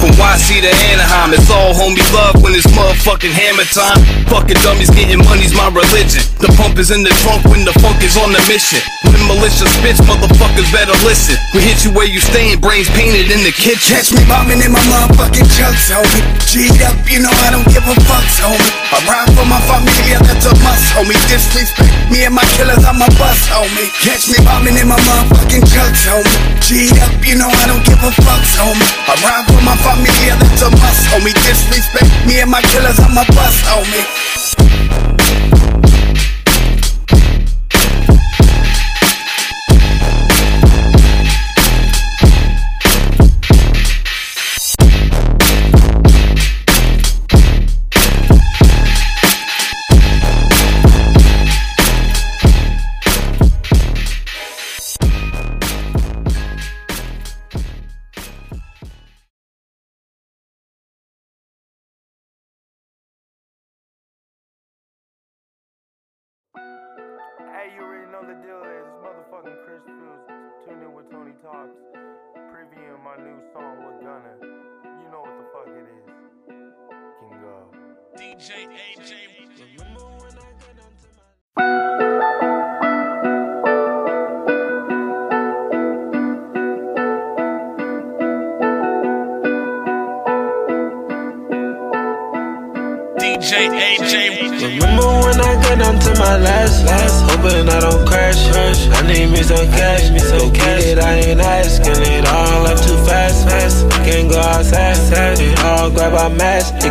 From 0.00 0.16
YC 0.16 0.64
to 0.64 0.72
Anaheim, 0.96 1.36
it's 1.36 1.52
all 1.52 1.76
homie 1.76 2.00
love 2.16 2.40
when 2.40 2.56
it's 2.56 2.64
motherfucking 2.72 3.36
hammer 3.36 3.68
time. 3.68 4.00
Fucking 4.32 4.56
dummies 4.64 4.88
getting 4.88 5.20
money's 5.28 5.52
my 5.52 5.68
religion. 5.68 6.24
The 6.40 6.48
pump 6.56 6.80
is 6.80 6.88
in 6.88 7.04
the 7.04 7.12
trunk 7.20 7.44
when 7.52 7.68
the 7.68 7.76
funk 7.84 8.00
is 8.00 8.16
on 8.16 8.32
the 8.32 8.40
mission. 8.48 8.80
When 9.04 9.20
malicious 9.28 9.68
bitch 9.84 10.00
motherfuckers 10.08 10.72
better 10.72 10.96
listen. 11.04 11.36
We 11.52 11.60
hit 11.60 11.84
you 11.84 11.92
where 11.92 12.08
you 12.08 12.16
staying, 12.16 12.64
brains 12.64 12.88
painted 12.96 13.28
in 13.28 13.44
the 13.44 13.52
kitchen. 13.52 13.92
Catch 13.92 14.16
me 14.16 14.24
bombing 14.24 14.64
in 14.64 14.72
my 14.72 14.80
motherfucking 14.88 15.44
chucks, 15.52 15.92
homie. 15.92 16.24
G'd 16.48 16.80
up, 16.80 16.96
you 17.04 17.20
know 17.20 17.34
I 17.44 17.52
don't 17.52 17.68
give 17.68 17.84
a 17.84 17.92
fuck, 18.08 18.24
homie. 18.40 18.72
I 18.88 19.04
ride 19.04 19.28
for 19.36 19.44
my 19.44 19.60
familia, 19.68 20.16
that's 20.24 20.48
a 20.48 20.54
must, 20.64 20.96
homie. 20.96 21.12
Disrespect 21.28 21.92
me 22.08 22.24
and 22.24 22.32
my 22.32 22.46
killers, 22.56 22.88
I'm 22.88 23.04
a 23.04 23.08
bust, 23.20 23.52
homie. 23.52 23.92
Catch 24.00 24.32
me 24.32 24.40
bombing 24.48 24.80
in 24.80 24.88
my 24.88 24.96
motherfucking 24.96 25.68
chucks, 25.68 26.08
homie. 26.08 26.32
G'd 26.64 26.96
up, 27.04 27.12
you 27.20 27.36
know 27.36 27.52
I 27.52 27.68
don't 27.68 27.84
give 27.84 28.00
a 28.00 28.08
fuck, 28.24 28.40
homie. 28.56 28.88
I 29.04 29.12
ride 29.20 29.44
for 29.44 29.60
my 29.60 29.76
familia, 29.90 30.36
that's 30.36 30.62
a 30.62 30.70
must, 30.70 31.08
homie. 31.10 31.34
Disrespect 31.46 32.10
me 32.26 32.40
and 32.40 32.50
my 32.50 32.62
killers, 32.62 32.98
I'm 32.98 33.18
a 33.18 33.24
bust, 33.34 33.64
homie. 33.66 35.09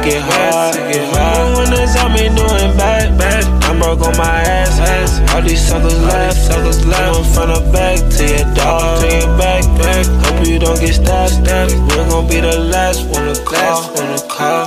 Get 0.09 0.21
hard, 0.25 0.75
hard. 1.13 1.57
When 1.57 1.69
they 1.69 1.85
saw 1.85 2.09
me 2.09 2.29
doing 2.33 2.71
bad, 2.77 3.17
bad, 3.17 3.45
I'm 3.63 3.79
broke 3.79 4.01
on 4.01 4.17
my 4.17 4.41
ass, 4.41 4.79
ass. 4.79 5.33
All 5.33 5.41
these 5.41 5.61
suckers 5.61 5.99
left, 6.01 6.37
suckers 6.37 6.85
left. 6.85 7.15
From 7.15 7.25
front 7.33 7.51
or 7.51 7.71
back 7.71 7.97
to 8.17 8.23
your 8.25 8.47
dog, 8.55 9.01
to 9.01 9.07
your 9.07 9.37
back, 9.37 9.63
back. 9.77 10.05
Hope 10.25 10.47
you 10.47 10.59
don't 10.59 10.79
get 10.79 10.95
stabbed, 10.95 11.33
stabbed. 11.33 11.73
We're 11.87 12.09
gonna 12.09 12.27
be 12.27 12.39
the 12.39 12.57
last 12.57 13.05
one 13.05 13.33
to 13.33 13.37
call, 13.43 13.83
one 13.93 14.17
to 14.17 14.27
call. 14.27 14.65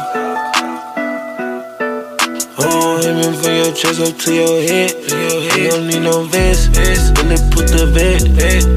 Oh, 2.59 3.01
aiming 3.03 3.35
for 3.43 3.51
your 3.51 3.73
chest 3.75 4.01
up 4.01 4.17
to 4.25 4.31
your 4.33 4.63
head. 4.63 4.91
To 5.09 5.17
your 5.17 5.41
head. 5.51 5.59
You 5.59 5.71
don't 5.71 5.87
need 5.89 6.03
no 6.03 6.25
vest. 6.25 6.71
When 7.17 7.29
they 7.29 7.41
put 7.51 7.67
the 7.67 7.91
vet. 7.91 8.23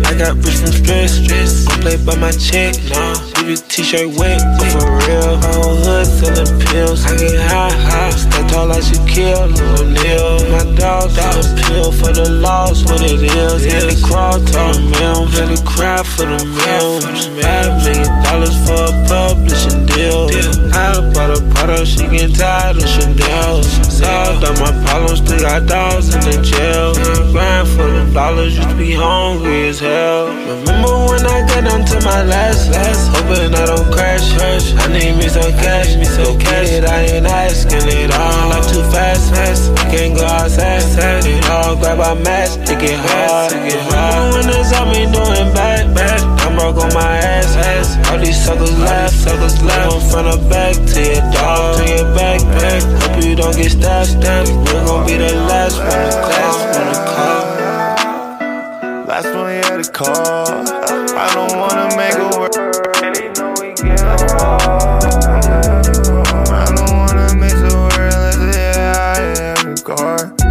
I 0.07 0.17
got 0.17 0.35
rich 0.43 0.57
from 0.57 0.71
stress. 0.71 1.21
stress. 1.21 1.67
I'm 1.69 1.81
played 1.81 2.05
by 2.05 2.15
my 2.15 2.31
check. 2.31 2.73
Nah, 2.89 3.34
leave 3.45 3.57
your 3.57 3.67
t-shirt 3.67 4.07
wet. 4.17 4.41
But 4.57 4.67
for 4.71 4.91
real, 5.05 5.37
my 5.37 5.53
whole 5.53 5.75
hood 5.77 6.07
selling 6.07 6.59
pills. 6.67 7.05
I 7.05 7.17
get 7.17 7.39
high, 7.49 7.71
high. 7.71 8.09
Stay 8.11 8.47
tall 8.47 8.67
like 8.67 8.83
Shaquille 8.83 9.53
O'Neal. 9.79 10.49
My 10.51 10.63
dog, 10.75 11.13
dog 11.15 11.43
pill 11.59 11.91
for 11.91 12.11
the 12.11 12.29
loss. 12.29 12.83
What 12.85 13.01
it 13.01 13.21
is. 13.21 13.65
Had 13.65 13.89
to 13.89 13.97
crawl 14.05 14.33
to 14.33 14.41
the 14.41 14.79
mill. 14.99 15.25
Had 15.27 15.55
to 15.55 15.63
cry 15.63 16.03
for 16.03 16.25
the 16.25 16.43
mill. 16.45 17.01
Five 17.41 17.83
million 17.83 18.09
dollars 18.23 18.55
for 18.65 18.81
a 18.81 18.93
publishing 19.07 19.85
deal. 19.85 20.29
I 20.73 20.99
bought 21.13 21.37
a 21.37 21.41
bottle, 21.53 21.85
she 21.85 22.07
get 22.07 22.35
tired 22.35 22.77
of 22.77 22.87
Chanel. 22.87 23.61
Solved 23.95 24.43
all 24.43 24.53
my 24.59 24.71
problems, 24.83 25.19
still 25.23 25.39
got 25.39 25.67
dogs 25.67 26.13
in 26.13 26.19
the 26.19 26.43
jail. 26.43 26.91
Grind 27.31 27.67
for 27.69 27.87
the 27.87 28.03
dollars, 28.13 28.57
used 28.57 28.67
to 28.67 28.75
be 28.75 28.91
hungry 28.91 29.69
as 29.69 29.79
hell. 29.79 30.27
Remember 30.27 30.91
when 31.07 31.23
I 31.23 31.47
got 31.47 31.63
down 31.63 31.85
to 31.85 31.95
my 32.03 32.23
last, 32.23 32.69
last, 32.71 33.07
hoping 33.15 33.55
I 33.55 33.65
don't 33.65 33.87
crash. 33.95 34.35
crash. 34.35 34.75
I 34.83 34.91
need 34.91 35.15
me 35.15 35.29
some 35.29 35.47
cash, 35.63 35.95
me 35.95 36.03
some 36.03 36.37
cash. 36.37 36.75
It, 36.75 36.83
I 36.83 37.07
ain't 37.15 37.25
asking 37.25 37.87
it 37.87 38.11
all 38.11 38.51
up 38.51 38.67
too 38.67 38.83
fast, 38.91 39.31
fast. 39.31 39.71
Can't 39.87 40.17
go 40.17 40.25
outside, 40.25 40.83
sad. 40.83 41.25
It 41.25 41.47
all 41.49 41.77
grab 41.77 41.99
our 41.99 42.15
mask, 42.15 42.67
it 42.67 42.79
get 42.79 42.99
hard, 42.99 43.53
it 43.53 43.63
get 43.71 43.83
hard. 43.95 44.33
When 44.35 44.47
they 44.51 44.63
saw 44.63 44.83
me 44.91 45.07
doing 45.07 45.47
bad, 45.55 45.95
bad, 45.95 46.19
I'm 46.43 46.57
broke 46.59 46.83
on 46.83 46.93
my 46.93 47.15
ass, 47.15 47.55
ass. 47.55 48.11
All 48.11 48.19
these 48.19 48.43
suckers 48.43 48.77
left, 48.77 49.15
suckers 49.15 49.61
left. 49.63 50.11
From 50.11 50.27
or 50.27 50.49
back 50.49 50.75
to 50.75 50.99
your 50.99 51.23
dog, 51.31 51.79
Don't 53.45 53.55
get 53.57 53.69
stabbed, 53.69 54.09
stabbed. 54.09 54.49
We're 54.49 54.85
gonna 54.87 55.05
be 55.05 55.17
the 55.17 55.35
last 55.35 55.77
one 55.77 55.85
to 55.85 55.93
class, 56.25 56.57
one 56.75 56.87
to 56.89 56.97
call. 57.13 57.43
Last 59.05 59.27
one 59.35 59.49
had 59.53 59.83
to 59.83 59.91
call. 59.91 60.65
I 61.15 61.29
don't 61.35 61.53
wanna 61.55 61.95
make 61.95 62.15
a 62.15 62.27
word. 62.39 62.55
I 66.49 66.65
don't 66.73 66.91
wanna 66.97 67.35
miss 67.35 67.53
a 67.53 67.63
word 67.77 68.13
unless 68.15 68.77
I 68.97 69.19
have 69.37 69.61
the 69.63 69.75
car. 69.85 70.44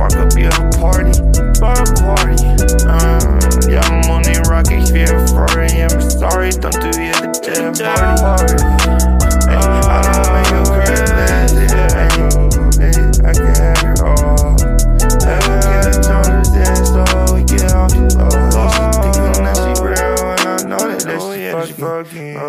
Spark 0.00 0.16
up 0.16 0.32
your 0.38 0.50
party, 0.80 1.12
party. 1.60 2.40
Uh, 2.88 3.20
yeah, 3.68 3.84
I'm 3.84 4.08
on 4.08 4.22
the 4.24 4.40
rocket, 4.48 4.88
fear 4.88 5.12
Ferrari. 5.28 5.68
I'm 5.84 6.00
sorry, 6.08 6.50
don't 6.56 6.72
do 6.72 6.88
it 6.88 7.20
at 7.20 7.36
the 7.36 7.84
party. 8.16 8.64
Hey, 9.44 9.60
I 9.60 10.00
don't 10.00 10.32
make 10.32 10.48
your 10.56 10.64
crib 10.72 11.04
last, 11.20 11.52
yeah, 11.52 11.92
hey, 11.92 12.16
hey, 12.80 12.96
I 13.20 13.36
can 13.36 13.52
have 13.60 13.84
it 13.84 14.00
all. 14.00 14.56
Never 15.20 15.60
get 15.68 15.84
a 15.84 16.00
tone 16.00 16.32
to 16.32 16.48
dance, 16.48 16.88
so 16.88 17.04
we 17.36 17.44
get 17.44 17.68
off 17.76 17.92
the 17.92 18.08
floor. 18.08 18.72
She 18.72 18.80
thinking 19.04 19.44
that 19.44 19.56
she 19.60 19.72
real, 19.84 20.16
and 20.32 20.48
I 20.48 20.64
know 20.64 20.80
that, 20.80 21.04
that 21.04 21.20
she 21.68 21.72
fucking, 21.74 22.40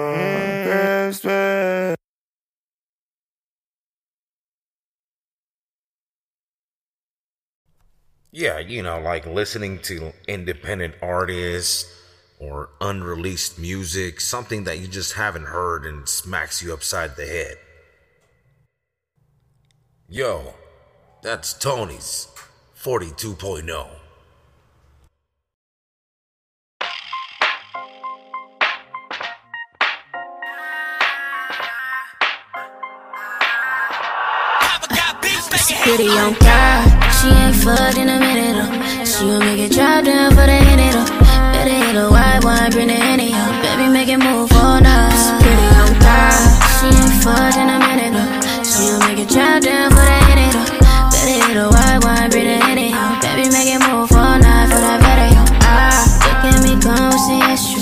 Yeah, 8.33 8.59
you 8.59 8.81
know, 8.81 8.97
like 8.99 9.25
listening 9.25 9.79
to 9.79 10.13
independent 10.25 10.95
artists 11.01 11.93
or 12.39 12.69
unreleased 12.79 13.59
music, 13.59 14.21
something 14.21 14.63
that 14.63 14.79
you 14.79 14.87
just 14.87 15.13
haven't 15.13 15.47
heard 15.47 15.85
and 15.85 16.07
smacks 16.07 16.63
you 16.63 16.73
upside 16.73 17.17
the 17.17 17.25
head. 17.25 17.57
Yo, 20.07 20.53
that's 21.21 21.53
Tony's 21.53 22.27
42.0. 22.81 23.97
Pretty 35.83 36.09
on 36.09 36.35
she 37.21 37.29
ain't 37.29 37.55
fucked 37.55 37.97
in 37.97 38.09
a 38.09 38.17
minute 38.17 38.57
though. 38.57 39.05
She 39.05 39.29
gon' 39.29 39.39
make 39.45 39.61
it 39.61 39.71
drop 39.71 40.03
down 40.03 40.31
for 40.33 40.45
the 40.49 40.57
henny 40.57 40.89
though. 40.89 41.05
Better 41.53 41.77
hit 41.85 41.95
a 41.95 42.09
white 42.09 42.41
wine, 42.43 42.71
bring 42.71 42.87
the 42.87 42.97
henny 42.97 43.29
up. 43.33 43.61
Baby, 43.61 43.93
make 43.93 44.09
it 44.09 44.17
move 44.17 44.49
all 44.57 44.81
night. 44.81 45.13
Pretty 45.37 45.67
on 45.77 45.93
God, 46.01 46.33
she 46.81 46.87
ain't 46.89 47.13
fucked 47.21 47.57
in 47.61 47.69
a 47.69 47.77
minute 47.77 48.11
though. 48.17 48.65
She 48.65 48.89
gon' 48.89 48.99
make 49.05 49.19
it 49.21 49.29
drop 49.29 49.61
down 49.61 49.93
for 49.93 50.01
the 50.01 50.17
henny 50.25 50.49
though. 50.49 50.65
Better 51.13 51.37
hit 51.45 51.57
a 51.61 51.69
white 51.69 52.01
wine, 52.01 52.29
bring 52.33 52.47
the 52.49 52.57
henny 52.65 52.89
up. 52.89 53.21
Baby, 53.21 53.53
make 53.53 53.69
it 53.69 53.81
move 53.85 54.09
all 54.17 54.37
night 54.41 54.67
for 54.73 54.81
that 54.81 54.97
better 55.05 55.29
yo. 55.29 55.41
Ah, 55.61 55.93
look 56.25 56.41
at 56.49 56.57
me 56.65 56.73
come 56.81 57.13
with 57.13 57.25
the 57.29 57.37
extra. 57.53 57.81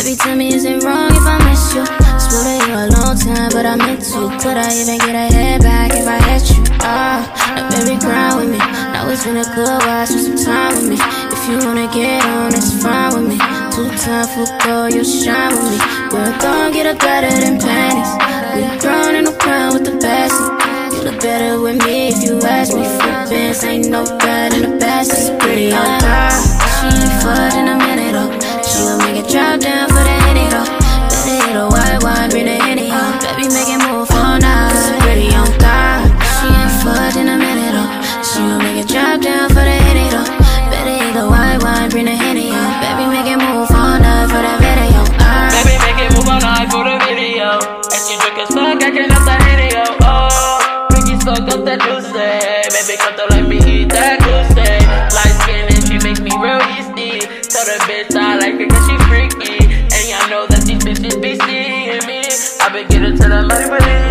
Baby, 0.00 0.16
tell 0.16 0.36
me 0.36 0.54
is 0.56 0.64
it 0.64 0.80
wrong 0.82 1.12
if 1.12 1.26
I 1.28 1.36
miss 1.44 1.76
you? 1.76 1.84
Split 2.16 2.64
you 2.64 2.74
a 2.80 2.88
long 2.96 3.12
time, 3.18 3.52
but 3.52 3.66
I 3.68 3.76
meant 3.76 4.00
to. 4.16 4.32
Could 4.40 4.56
I 4.56 4.72
even 4.72 4.96
get 5.04 5.12
a 5.12 5.29
It's 9.20 9.26
been 9.26 9.36
a 9.36 9.44
good 9.54 9.84
while, 9.84 10.06
spend 10.06 10.40
some 10.40 10.46
time 10.48 10.72
with 10.80 10.88
me. 10.88 10.96
If 10.96 11.44
you 11.44 11.58
wanna 11.68 11.92
get 11.92 12.24
on, 12.24 12.52
that's 12.52 12.72
fine 12.82 13.12
with 13.12 13.28
me. 13.28 13.36
Two 13.68 13.84
time 14.00 14.24
for 14.32 14.48
go, 14.64 14.86
you 14.86 15.04
shine 15.04 15.52
with 15.52 15.72
me. 15.72 15.78
We're 16.08 16.32
gonna 16.40 16.72
get 16.72 16.86
up 16.86 16.98
better 17.00 17.28
than 17.28 17.60
panties. 17.60 18.08
We 18.56 18.64
grown 18.80 19.14
in 19.16 19.24
the 19.24 19.36
crown 19.36 19.74
with 19.74 19.84
the 19.84 20.00
bassy. 20.00 20.40
You 20.96 21.04
look 21.04 21.20
better 21.20 21.60
with 21.60 21.84
me 21.84 22.08
if 22.08 22.24
you 22.24 22.40
ask 22.40 22.72
me. 22.72 22.80
Flippins 22.96 23.62
ain't 23.62 23.90
no 23.90 24.04
bad 24.24 24.54
in 24.54 24.62
the 24.62 24.78
best. 24.78 25.12
It's 25.12 25.28
pretty 25.44 25.70
on 25.70 26.00
God. 26.00 26.32
She 26.80 26.88
ain't 26.88 27.12
fucked 27.20 27.56
in 27.60 27.68
a 27.68 27.76
minute 27.76 28.16
though. 28.16 28.32
She 28.64 28.80
gon' 28.88 29.04
make 29.04 29.22
it 29.22 29.28
drop 29.28 29.60
down 29.60 29.88
for 29.88 30.00
the 30.00 30.16
henny 30.24 30.48
though. 30.48 30.64
Better 31.12 31.44
hit 31.44 31.56
a 31.60 31.68
white 31.68 32.00
wine, 32.02 32.30
bring 32.30 32.46
the 32.46 32.56
henny. 32.56 32.88
Baby, 33.36 33.52
make 33.52 33.68
it 33.68 33.84
move 33.84 34.08
drop 39.20 39.38
down 39.38 39.48
for 39.48 39.64
the 39.64 39.76
henny 39.84 40.08
though. 40.10 40.24
Better 40.70 40.96
hit 41.04 41.16
a 41.16 41.26
white 41.26 41.62
wine, 41.62 41.90
bring 41.90 42.06
the 42.06 42.16
henny 42.16 42.50
up. 42.50 42.80
Baby, 42.80 43.04
make 43.10 43.26
it 43.26 43.38
move 43.38 43.70
all 43.70 43.98
night 43.98 44.28
for 44.28 44.40
that 44.40 44.58
video. 44.60 45.00
Ah. 45.20 45.50
Baby, 45.52 45.76
make 45.84 46.00
it 46.00 46.10
move 46.16 46.28
all 46.28 46.40
night 46.40 46.68
for 46.70 46.84
the 46.84 46.96
video. 47.04 47.60
And 47.60 48.00
she 48.00 48.16
drink 48.20 48.38
as 48.40 48.48
fuck, 48.50 48.80
I 48.80 48.90
can 48.90 49.12
up 49.12 49.24
the 49.24 49.36
video. 49.44 49.84
Oh, 50.04 50.88
Ricky 50.92 51.16
suck 51.20 51.48
up 51.52 51.64
that 51.64 51.80
juicy. 51.84 52.30
Baby, 52.72 52.94
come 53.00 53.14
to 53.16 53.24
let 53.30 53.44
me 53.48 53.58
eat 53.64 53.88
that 53.92 54.20
juicy. 54.24 54.72
Light 55.12 55.34
skin 55.44 55.64
and 55.68 55.82
she 55.84 55.96
make 56.00 56.20
me 56.20 56.32
real 56.40 56.60
easy. 56.76 57.20
Tell 57.50 57.64
the 57.66 57.76
bitch 57.88 58.16
I 58.16 58.38
like 58.40 58.56
her 58.56 58.68
cause 58.68 58.84
she 58.88 58.96
freaky. 59.08 59.58
And 59.68 60.04
y'all 60.08 60.28
know 60.30 60.44
that 60.48 60.64
these 60.64 60.80
bitches 60.80 61.20
be 61.20 61.36
seeing 61.44 62.04
me. 62.08 62.24
I 62.60 62.68
been 62.72 62.88
getting 62.88 63.16
to 63.16 63.26
the 63.28 63.42
money, 63.44 63.68
believe 63.68 64.09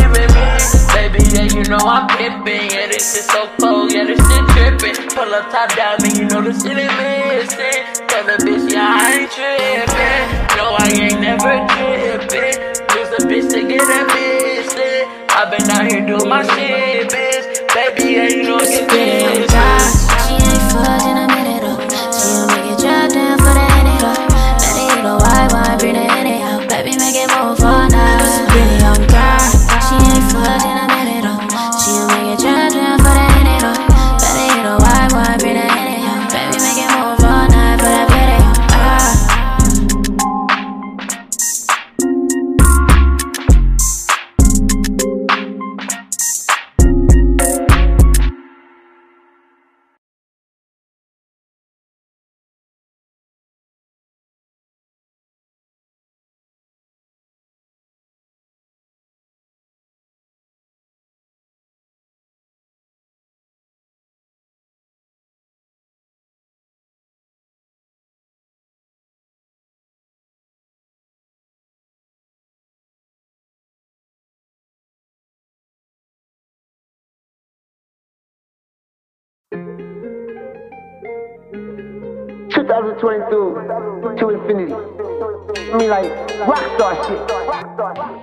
know 1.70 1.78
I'm 1.86 2.08
pimping. 2.18 2.72
Yeah, 2.72 2.88
this 2.88 3.14
shit 3.14 3.26
so 3.30 3.48
cold, 3.62 3.94
yeah, 3.94 4.04
this 4.06 4.18
shit 4.18 4.46
tripping. 4.50 5.10
Pull 5.14 5.34
up 5.34 5.52
top 5.52 5.70
down, 5.76 6.02
man, 6.02 6.16
you 6.18 6.26
know 6.26 6.42
the 6.42 6.54
shit 6.58 6.78
is 6.78 6.90
missing. 6.98 7.86
Tell 8.10 8.26
the 8.26 8.38
bitch, 8.44 8.74
yeah, 8.74 8.98
I 8.98 9.22
ain't 9.22 9.32
tripping. 9.32 10.58
No, 10.58 10.66
I 10.74 10.88
ain't 10.90 11.22
never 11.22 11.54
tripping. 11.70 12.58
Use 12.98 13.12
a 13.14 13.22
bitch 13.30 13.48
to 13.54 13.62
get 13.70 13.86
a 13.86 14.02
missing. 14.10 15.06
i 15.30 15.46
been 15.50 15.70
out 15.70 15.86
here 15.86 16.06
doing 16.06 16.28
my 16.28 16.44
shit, 16.58 17.08
bitch. 17.08 17.46
Baby, 17.74 18.14
yeah, 18.14 18.28
you 18.28 18.44
know 18.44 18.58
it's 18.60 18.82
Pretty 18.90 19.26
on 19.26 19.48
God. 19.48 19.80
She 20.26 20.34
ain't 20.34 20.72
fucked 20.74 21.29
2022 82.50 84.18
to 84.18 84.30
infinity. 84.30 84.74
Me 85.72 85.78
mean, 85.78 85.90
like 85.90 86.12
rockstar 86.46 86.94
shit. 87.08 87.20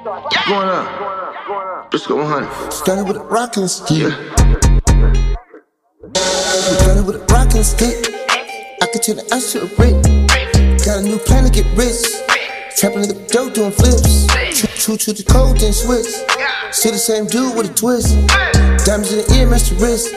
What's 0.05 0.47
Going 0.47 0.69
on? 0.69 1.89
Let's 1.93 2.07
go 2.07 2.17
100. 2.17 2.73
Started 2.73 3.05
with 3.05 3.17
the 3.17 3.23
rockin' 3.23 3.69
stick. 3.69 3.99
Yeah. 3.99 4.11
Started 6.15 7.07
with 7.07 7.17
the 7.17 7.25
rockin' 7.33 7.65
stick. 7.65 8.13
I 8.83 8.87
can 8.87 9.01
tell 9.01 9.15
the 9.15 9.25
ass 9.33 9.53
to 9.53 9.63
a 9.63 9.67
brick. 9.77 9.95
Got 10.85 10.99
a 10.99 11.03
new 11.03 11.19
plan 11.19 11.45
to 11.45 11.51
get 11.51 11.67
rich. 11.77 12.03
Trapping 12.77 13.03
the 13.03 13.15
dope 13.33 13.55
doing 13.55 13.73
flips. 13.73 14.27
Choo 14.85 14.97
choo 14.97 15.13
the 15.13 15.25
code 15.25 15.59
then 15.59 15.73
switch. 15.73 16.07
See 16.73 16.91
the 16.91 16.99
same 16.99 17.27
dude 17.27 17.57
with 17.57 17.71
a 17.71 17.75
twist. 17.75 18.15
Diamonds 18.85 19.13
in 19.13 19.19
the 19.19 19.35
ear, 19.39 19.49
match 19.49 19.71
the 19.71 19.77
wrist. 19.77 20.15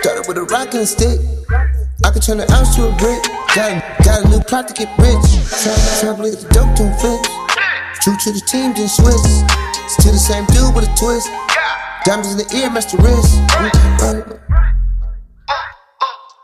Started 0.00 0.28
with 0.28 0.36
a 0.36 0.44
rockin' 0.44 0.84
stick. 0.84 1.18
I 2.04 2.10
could 2.10 2.22
turn 2.22 2.36
the 2.36 2.46
ounce 2.52 2.76
to 2.76 2.86
a 2.86 2.92
brick. 3.00 3.22
Got 3.56 3.72
a, 3.72 4.04
got 4.04 4.24
a 4.24 4.28
new 4.28 4.40
plot 4.40 4.68
to 4.68 4.74
get 4.74 4.92
rich. 5.00 5.24
Trapping 5.98 6.36
the 6.36 6.46
dope 6.52 6.76
don't 6.76 6.92
flips. 7.00 7.28
True 8.04 8.12
to 8.12 8.30
the 8.30 8.44
team, 8.44 8.76
then 8.76 8.88
switch. 8.92 9.16
Still 9.88 10.12
the 10.12 10.20
same 10.20 10.44
dude 10.52 10.74
with 10.76 10.84
a 10.84 10.92
twist. 11.00 11.32
Diamonds 12.04 12.32
in 12.32 12.38
the 12.38 12.48
ear, 12.54 12.68
match 12.70 12.92
the 12.92 13.00
wrist. 13.00 13.40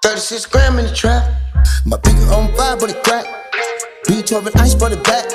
36 0.02 0.46
gram 0.46 0.78
in 0.78 0.86
the 0.86 0.94
trap. 0.94 1.22
My 1.84 1.98
bigger 1.98 2.24
on 2.32 2.52
fire, 2.56 2.76
but 2.80 2.90
it 2.90 3.04
crack. 3.04 3.26
B12 4.08 4.46
and 4.46 4.56
ice, 4.56 4.74
brought 4.74 4.92
it 4.92 5.04
back. 5.04 5.28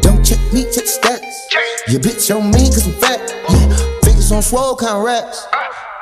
Don't 0.00 0.24
check 0.24 0.38
me, 0.52 0.64
check 0.70 0.86
the 0.86 0.98
stats. 1.02 1.92
Your 1.92 2.00
bitch 2.00 2.30
on 2.30 2.50
me, 2.52 2.70
cause 2.70 2.86
I'm 2.86 2.94
fat. 2.94 3.20
Yeah. 3.50 4.00
Figures 4.04 4.30
on 4.30 4.40
swole, 4.40 4.76
kind 4.76 4.96
of 4.96 5.04
racks. 5.04 5.46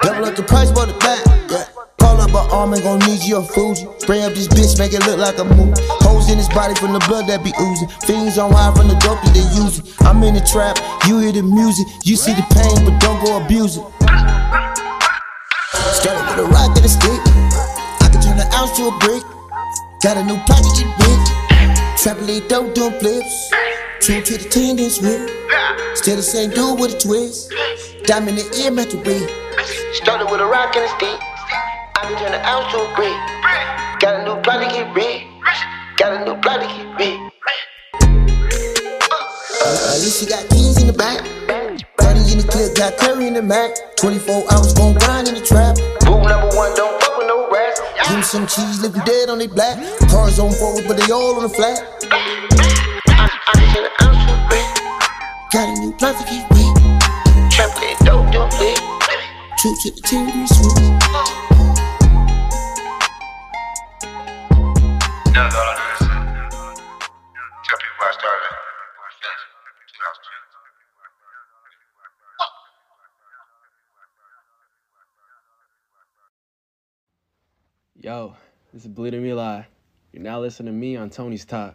Double 0.03 0.25
up 0.27 0.37
the 0.37 0.43
price, 0.43 0.71
brought 0.71 0.89
it 0.89 1.01
back. 1.01 1.19
Yeah. 1.51 1.65
Call 1.99 2.21
up 2.21 2.31
an 2.31 2.51
arm, 2.55 2.75
ain't 2.75 2.85
gon' 2.85 3.01
need 3.01 3.23
you 3.25 3.39
a 3.39 3.43
Fuji. 3.43 3.87
Spray 3.99 4.23
up 4.23 4.33
this 4.33 4.47
bitch, 4.47 4.79
make 4.79 4.93
it 4.93 5.05
look 5.07 5.19
like 5.19 5.39
a 5.39 5.45
movie. 5.45 5.75
Holes 6.07 6.31
in 6.31 6.39
his 6.39 6.49
body 6.51 6.75
from 6.77 6.93
the 6.93 7.03
blood 7.11 7.27
that 7.27 7.43
be 7.43 7.51
oozing. 7.59 7.89
Fiends 8.07 8.39
on 8.39 8.53
high 8.53 8.71
from 8.75 8.87
the 8.87 8.95
dope 9.03 9.19
that 9.27 9.35
they 9.35 9.43
using. 9.59 9.83
I'm 10.07 10.23
in 10.23 10.35
the 10.35 10.45
trap, 10.47 10.79
you 11.07 11.19
hear 11.19 11.33
the 11.33 11.43
music. 11.43 11.87
You 12.05 12.15
see 12.15 12.33
the 12.33 12.47
pain, 12.55 12.87
but 12.87 12.95
don't 13.03 13.19
go 13.25 13.43
abuse 13.43 13.77
it. 13.77 13.87
Started 15.99 16.23
with 16.31 16.47
a 16.47 16.49
rock 16.55 16.71
and 16.79 16.87
a 16.87 16.89
stick. 16.89 17.19
I 17.99 18.07
can 18.07 18.23
turn 18.23 18.39
an 18.39 18.47
ounce 18.55 18.79
to 18.79 18.87
a 18.87 18.95
brick. 19.03 19.27
Got 19.99 20.17
a 20.17 20.23
new 20.23 20.39
get 20.47 20.63
rich. 21.03 21.27
Trampoline 21.99 22.47
dope 22.47 22.73
doing 22.75 22.95
flips. 23.01 23.51
True 24.01 24.23
to 24.23 24.39
the 24.39 24.47
then 24.47 24.79
switch. 24.91 25.27
Still 25.99 26.17
the 26.17 26.23
same 26.23 26.51
dude 26.51 26.79
with 26.79 26.95
a 26.95 26.99
twist. 27.01 27.53
Diamond 28.07 28.39
in 28.39 28.47
the 28.47 28.63
ear, 28.63 28.87
to 28.87 28.97
be. 29.03 29.48
Started 29.59 30.31
with 30.31 30.41
a 30.41 30.47
rock 30.47 30.77
and 30.77 30.85
a 30.85 30.89
stick. 30.95 31.19
I 31.19 32.07
can 32.07 32.17
turn 32.19 32.33
an 32.33 32.47
ounce 32.47 32.71
to 32.71 32.79
a 32.79 32.95
brick. 32.95 33.11
Got 33.99 34.21
a 34.21 34.25
new 34.25 34.41
plot 34.43 34.63
to 34.63 34.71
get 34.71 34.95
rich. 34.95 35.27
Got 35.97 36.15
a 36.15 36.25
new 36.25 36.39
plot 36.39 36.63
to 36.63 36.67
get 36.71 36.87
rich. 36.95 37.19
Uh, 39.59 39.95
at 39.95 39.99
least 39.99 40.23
you 40.23 40.29
got 40.29 40.49
keys 40.51 40.81
in 40.81 40.87
the 40.87 40.93
back. 40.93 41.27
30 41.99 42.33
in 42.33 42.39
the 42.39 42.47
clip, 42.49 42.77
got 42.77 42.97
Curry 42.99 43.27
in 43.27 43.35
the 43.35 43.43
Mac. 43.43 43.75
24 43.97 44.47
hours 44.53 44.75
gon' 44.75 44.95
grind 44.95 45.27
in 45.27 45.35
the 45.35 45.43
trap. 45.43 45.77
Rule 46.07 46.23
number 46.23 46.55
one, 46.55 46.71
don't 46.77 46.95
fuck 47.03 47.19
with 47.19 47.27
no 47.27 47.51
rats. 47.51 47.81
Give 48.07 48.17
me 48.17 48.23
some 48.23 48.47
cheese, 48.47 48.81
living 48.81 49.03
dead 49.03 49.29
on 49.29 49.39
they 49.39 49.49
black. 49.49 49.75
Cars 50.09 50.39
on 50.39 50.53
forward, 50.53 50.85
but 50.87 50.97
they 50.97 51.11
all 51.11 51.35
on 51.35 51.43
the 51.43 51.49
flat. 51.49 51.83
I've 52.07 53.59
been 53.59 53.75
turning 53.75 53.91
out 53.99 54.15
so 54.23 54.35
great. 54.47 54.71
Got 55.51 55.67
a 55.67 55.81
new 55.81 55.93
plot 55.99 56.15
to 56.15 56.25
get 56.31 56.47
rich. 56.51 56.78
I 59.59 59.65
started. 59.65 59.75
I 59.75 60.31
finished. 69.19 69.47
Yo, 77.97 78.37
this 78.73 78.85
is 78.85 78.89
Bleedemeli. 78.89 79.67
You're 80.13 80.23
now 80.23 80.39
listening 80.41 80.73
to 80.73 80.79
me 80.79 80.95
on 80.95 81.11
Tony's 81.11 81.45
Talk. 81.45 81.75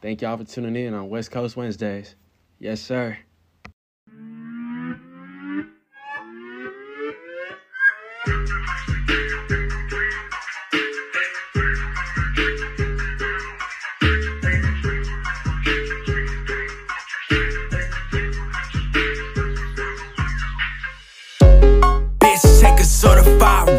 Thank 0.00 0.22
y'all 0.22 0.36
for 0.36 0.44
tuning 0.44 0.76
in 0.76 0.94
on 0.94 1.08
West 1.08 1.32
Coast 1.32 1.56
Wednesdays. 1.56 2.14
Yes, 2.60 2.80
sir. 2.80 3.18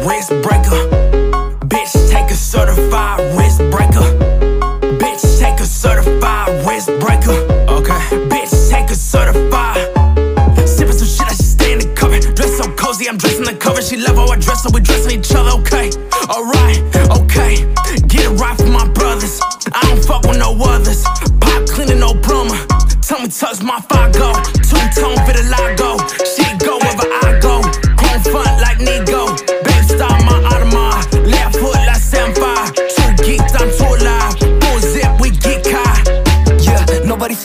Wrist 0.06 0.30
breaker. 0.42 0.78
Bitch, 1.66 1.92
take 2.10 2.30
a 2.30 2.34
certified 2.34 3.18
wrist 3.36 3.58
breaker. 3.74 4.06
Bitch, 5.02 5.40
take 5.40 5.58
a 5.58 5.66
certified 5.66 6.48
wrist 6.64 6.88
breaker. 7.00 7.36
Okay. 7.68 8.00
Bitch, 8.30 8.70
take 8.70 8.88
a 8.90 8.94
certified. 8.94 9.82
Sipping 10.66 10.92
some 10.92 11.08
shit, 11.08 11.26
I 11.26 11.34
should 11.34 11.44
stay 11.44 11.72
in 11.72 11.78
the 11.80 11.92
cover. 11.94 12.20
Dress 12.20 12.56
so 12.56 12.70
cozy, 12.76 13.08
I'm 13.08 13.16
dressing 13.16 13.44
the 13.44 13.54
cover. 13.54 13.82
She 13.82 13.96
love 13.96 14.16
how 14.16 14.28
I 14.28 14.36
dress, 14.38 14.62
so 14.62 14.70
we 14.72 14.80
dressing 14.80 15.18
each 15.18 15.34
other. 15.34 15.50
Okay. 15.60 15.90
Alright, 16.30 16.78
okay. 17.18 17.66
Get 18.06 18.30
it 18.30 18.40
right 18.40 18.56
for 18.56 18.68
my 18.68 18.86
brothers. 18.88 19.40
I 19.72 19.80
don't 19.88 20.04
fuck 20.04 20.22
with 20.22 20.38
no 20.38 20.54
others. 20.54 21.02
Pop 21.40 21.66
cleaning, 21.66 21.98
no 21.98 22.14
plumber. 22.14 22.58
Tell 23.02 23.20
me, 23.20 23.28
touch 23.28 23.60
my 23.62 23.80
fire 23.90 24.12
go. 24.12 24.32
Two 24.62 24.82
tone 24.94 25.18
for 25.26 25.34
the 25.34 25.42
logo. 25.50 25.98
She 26.22 26.45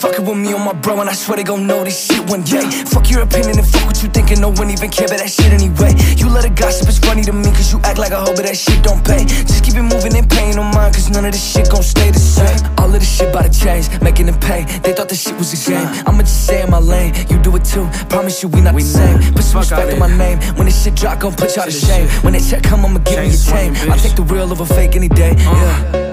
fucking 0.01 0.25
with 0.25 0.37
me 0.37 0.51
on 0.53 0.65
my 0.65 0.73
bro, 0.73 0.99
and 0.99 1.07
I 1.07 1.13
swear 1.13 1.37
they 1.37 1.43
gon' 1.43 1.67
know 1.67 1.83
this 1.83 2.07
shit 2.07 2.27
one 2.27 2.41
day. 2.41 2.65
Fuck 2.89 3.11
your 3.11 3.21
opinion 3.21 3.59
and 3.59 3.67
fuck 3.67 3.85
what 3.85 4.01
you 4.01 4.09
thinking, 4.09 4.41
no 4.41 4.49
one 4.49 4.71
even 4.71 4.89
care 4.89 5.05
about 5.05 5.19
that 5.19 5.29
shit 5.29 5.53
anyway. 5.53 5.93
You 6.17 6.27
let 6.27 6.43
it 6.43 6.55
gossip, 6.55 6.89
it's 6.89 6.97
funny 6.97 7.21
to 7.23 7.31
me, 7.31 7.53
cause 7.53 7.71
you 7.71 7.79
act 7.85 7.99
like 7.99 8.11
a 8.11 8.17
hoe, 8.17 8.33
but 8.33 8.49
that 8.49 8.57
shit 8.57 8.81
don't 8.81 9.05
pay. 9.05 9.25
Just 9.25 9.63
keep 9.63 9.75
it 9.75 9.85
moving 9.85 10.17
and 10.17 10.27
paying 10.27 10.55
no 10.55 10.63
mind, 10.63 10.95
cause 10.95 11.09
none 11.11 11.25
of 11.25 11.31
this 11.31 11.45
shit 11.45 11.69
gon' 11.69 11.83
stay 11.83 12.09
the 12.09 12.19
same. 12.19 12.57
All 12.79 12.89
of 12.89 12.97
this 12.97 13.05
shit 13.05 13.29
about 13.29 13.45
to 13.45 13.53
change, 13.53 13.85
making 14.01 14.25
them 14.25 14.39
pay. 14.39 14.65
They 14.81 14.93
thought 14.93 15.07
this 15.07 15.21
shit 15.21 15.37
was 15.37 15.53
a 15.53 15.59
game. 15.69 15.85
I'ma 16.09 16.25
just 16.25 16.45
stay 16.45 16.63
in 16.63 16.71
my 16.71 16.79
lane, 16.79 17.13
you 17.29 17.37
do 17.37 17.55
it 17.55 17.63
too. 17.63 17.85
Promise 18.09 18.41
you 18.41 18.49
we 18.49 18.61
not 18.61 18.73
the 18.73 18.81
same. 18.81 19.21
Put 19.37 19.43
some 19.43 19.61
respect 19.61 19.93
on 19.93 19.99
my 19.99 20.09
name. 20.09 20.41
When 20.57 20.65
this 20.65 20.81
shit 20.83 20.95
drop, 20.95 21.19
gon' 21.19 21.35
put 21.35 21.55
y'all 21.55 21.65
to 21.65 21.71
shame. 21.71 22.09
When 22.25 22.33
they 22.33 22.41
check 22.41 22.63
come, 22.63 22.85
I'ma 22.85 22.99
give 23.05 23.19
me 23.21 23.29
a 23.29 23.37
chain. 23.37 23.77
I'll 23.85 24.01
take 24.01 24.15
the 24.15 24.23
real 24.23 24.49
over 24.51 24.65
fake 24.65 24.95
any 24.95 25.09
day. 25.09 25.35
Yeah. 25.37 26.10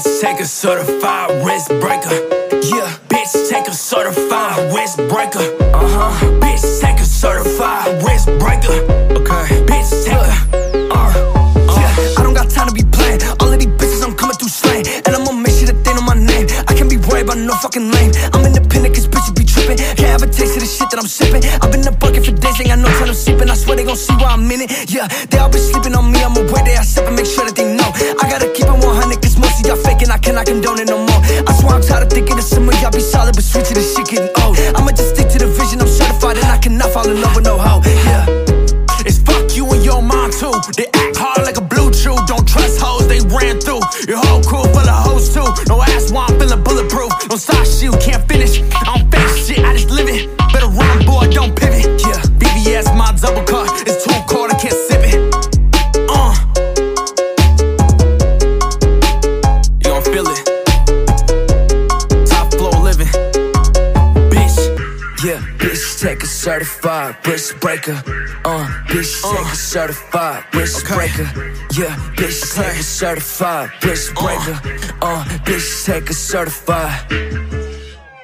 Bitch, 0.00 0.20
take 0.22 0.40
a 0.40 0.46
certified 0.46 1.44
wrist 1.44 1.68
breaker. 1.68 2.08
Yeah. 2.72 2.88
Bitch, 3.12 3.50
take 3.50 3.68
a 3.68 3.74
certified 3.74 4.72
wrist 4.72 4.96
breaker. 4.96 5.44
Uh 5.76 5.84
huh. 5.84 6.40
Bitch, 6.40 6.80
take 6.80 6.98
a 7.00 7.04
certified 7.04 8.02
wrist 8.02 8.26
breaker. 8.40 8.80
Okay. 9.12 9.44
Bitch, 9.68 9.90
take 10.04 10.16
a. 10.16 10.32
Uh, 10.88 11.12
yeah, 11.76 12.16
I 12.16 12.22
don't 12.22 12.32
got 12.32 12.48
time 12.48 12.68
to 12.68 12.72
be 12.72 12.82
playing. 12.90 13.20
All 13.40 13.52
of 13.52 13.58
these 13.58 13.68
bitches, 13.76 14.02
I'm 14.02 14.16
coming 14.16 14.36
through 14.36 14.48
slang. 14.48 14.86
And 15.04 15.14
I'ma 15.14 15.32
make 15.32 15.52
sure 15.52 15.68
that 15.68 15.84
they 15.84 15.92
know 15.92 16.00
my 16.00 16.16
name. 16.16 16.48
I 16.66 16.72
can't 16.72 16.88
be 16.88 16.96
worried 16.96 17.28
about 17.28 17.36
no 17.36 17.52
fucking 17.60 17.92
lame. 17.92 18.12
I'm 18.32 18.40
independent, 18.46 18.94
cause 18.94 19.06
bitches 19.06 19.36
be 19.36 19.44
tripping. 19.44 19.76
Can't 19.76 20.16
have 20.16 20.22
a 20.22 20.32
taste 20.32 20.56
of 20.56 20.64
the 20.64 20.70
shit 20.70 20.88
that 20.88 20.98
I'm 20.98 21.08
sipping. 21.08 21.44
I've 21.60 21.68
been 21.68 21.84
in 21.84 21.92
the 21.92 21.96
bucket 22.00 22.24
for 22.24 22.32
days, 22.32 22.56
ain't 22.56 22.72
got 22.72 22.78
no 22.78 22.88
time 22.88 23.08
to 23.08 23.14
sleep. 23.14 23.40
And 23.44 23.50
I 23.50 23.54
swear 23.54 23.76
they 23.76 23.84
gon' 23.84 24.00
see 24.00 24.16
why 24.16 24.32
I'm 24.32 24.48
in 24.48 24.64
it. 24.64 24.88
Yeah, 24.88 25.08
they 25.28 25.36
all 25.36 25.52
been 25.52 25.60
sleeping 25.60 25.92
on 25.92 26.08
me. 26.10 26.19
Some 32.42 32.68
of 32.68 32.74
y'all 32.80 32.90
be 32.90 33.00
solid, 33.00 33.34
but 33.34 33.44
sweet 33.44 33.64
to 33.66 33.74
this 33.74 33.89
certified 67.00 67.26
wrist 67.26 67.60
breaker. 67.60 68.02
Uh, 68.44 68.66
bitch, 68.86 69.22
take 69.22 69.46
a 69.46 69.56
certified 69.56 70.44
wrist 70.54 70.86
breaker. 70.86 71.22
Yeah, 71.72 71.96
bitch, 72.16 72.54
take 72.54 72.78
a 72.78 72.82
certified 72.82 73.70
wrist 73.82 74.14
breaker. 74.14 74.60
Uh, 75.00 75.24
bitch, 75.44 75.86
take 75.86 76.10
a 76.10 76.14
certified. 76.14 77.00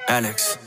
Alex. 0.07 0.57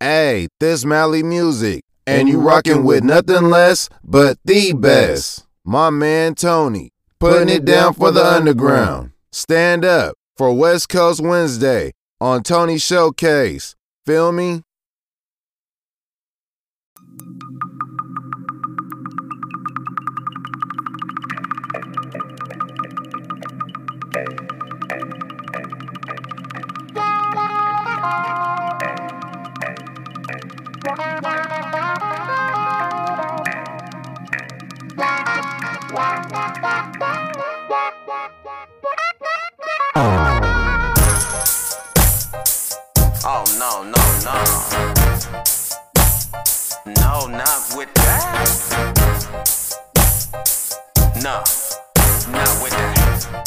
Hey, 0.00 0.48
this 0.60 0.84
Mally 0.84 1.22
Muzik, 1.22 1.82
and 2.06 2.28
you 2.28 2.40
rockin' 2.40 2.84
with 2.84 3.02
nothing 3.02 3.48
less 3.48 3.88
but 4.04 4.38
the 4.44 4.72
best. 4.72 5.46
My 5.64 5.90
man 5.90 6.34
Tony, 6.34 6.90
putting 7.18 7.48
it 7.48 7.64
down 7.64 7.94
for 7.94 8.10
the 8.10 8.24
underground. 8.24 9.12
Stand 9.32 9.84
up 9.84 10.14
for 10.36 10.52
West 10.52 10.88
Coast 10.88 11.20
Wednesday 11.20 11.92
on 12.20 12.42
Tony 12.42 12.78
Showcase. 12.78 13.75
Feel 14.06 14.30
me? 14.30 14.65
not 47.28 47.74
with 47.76 47.92
that. 47.94 48.96
No, 51.22 51.42
not 52.32 52.62
with 52.62 52.72
that. 52.72 53.46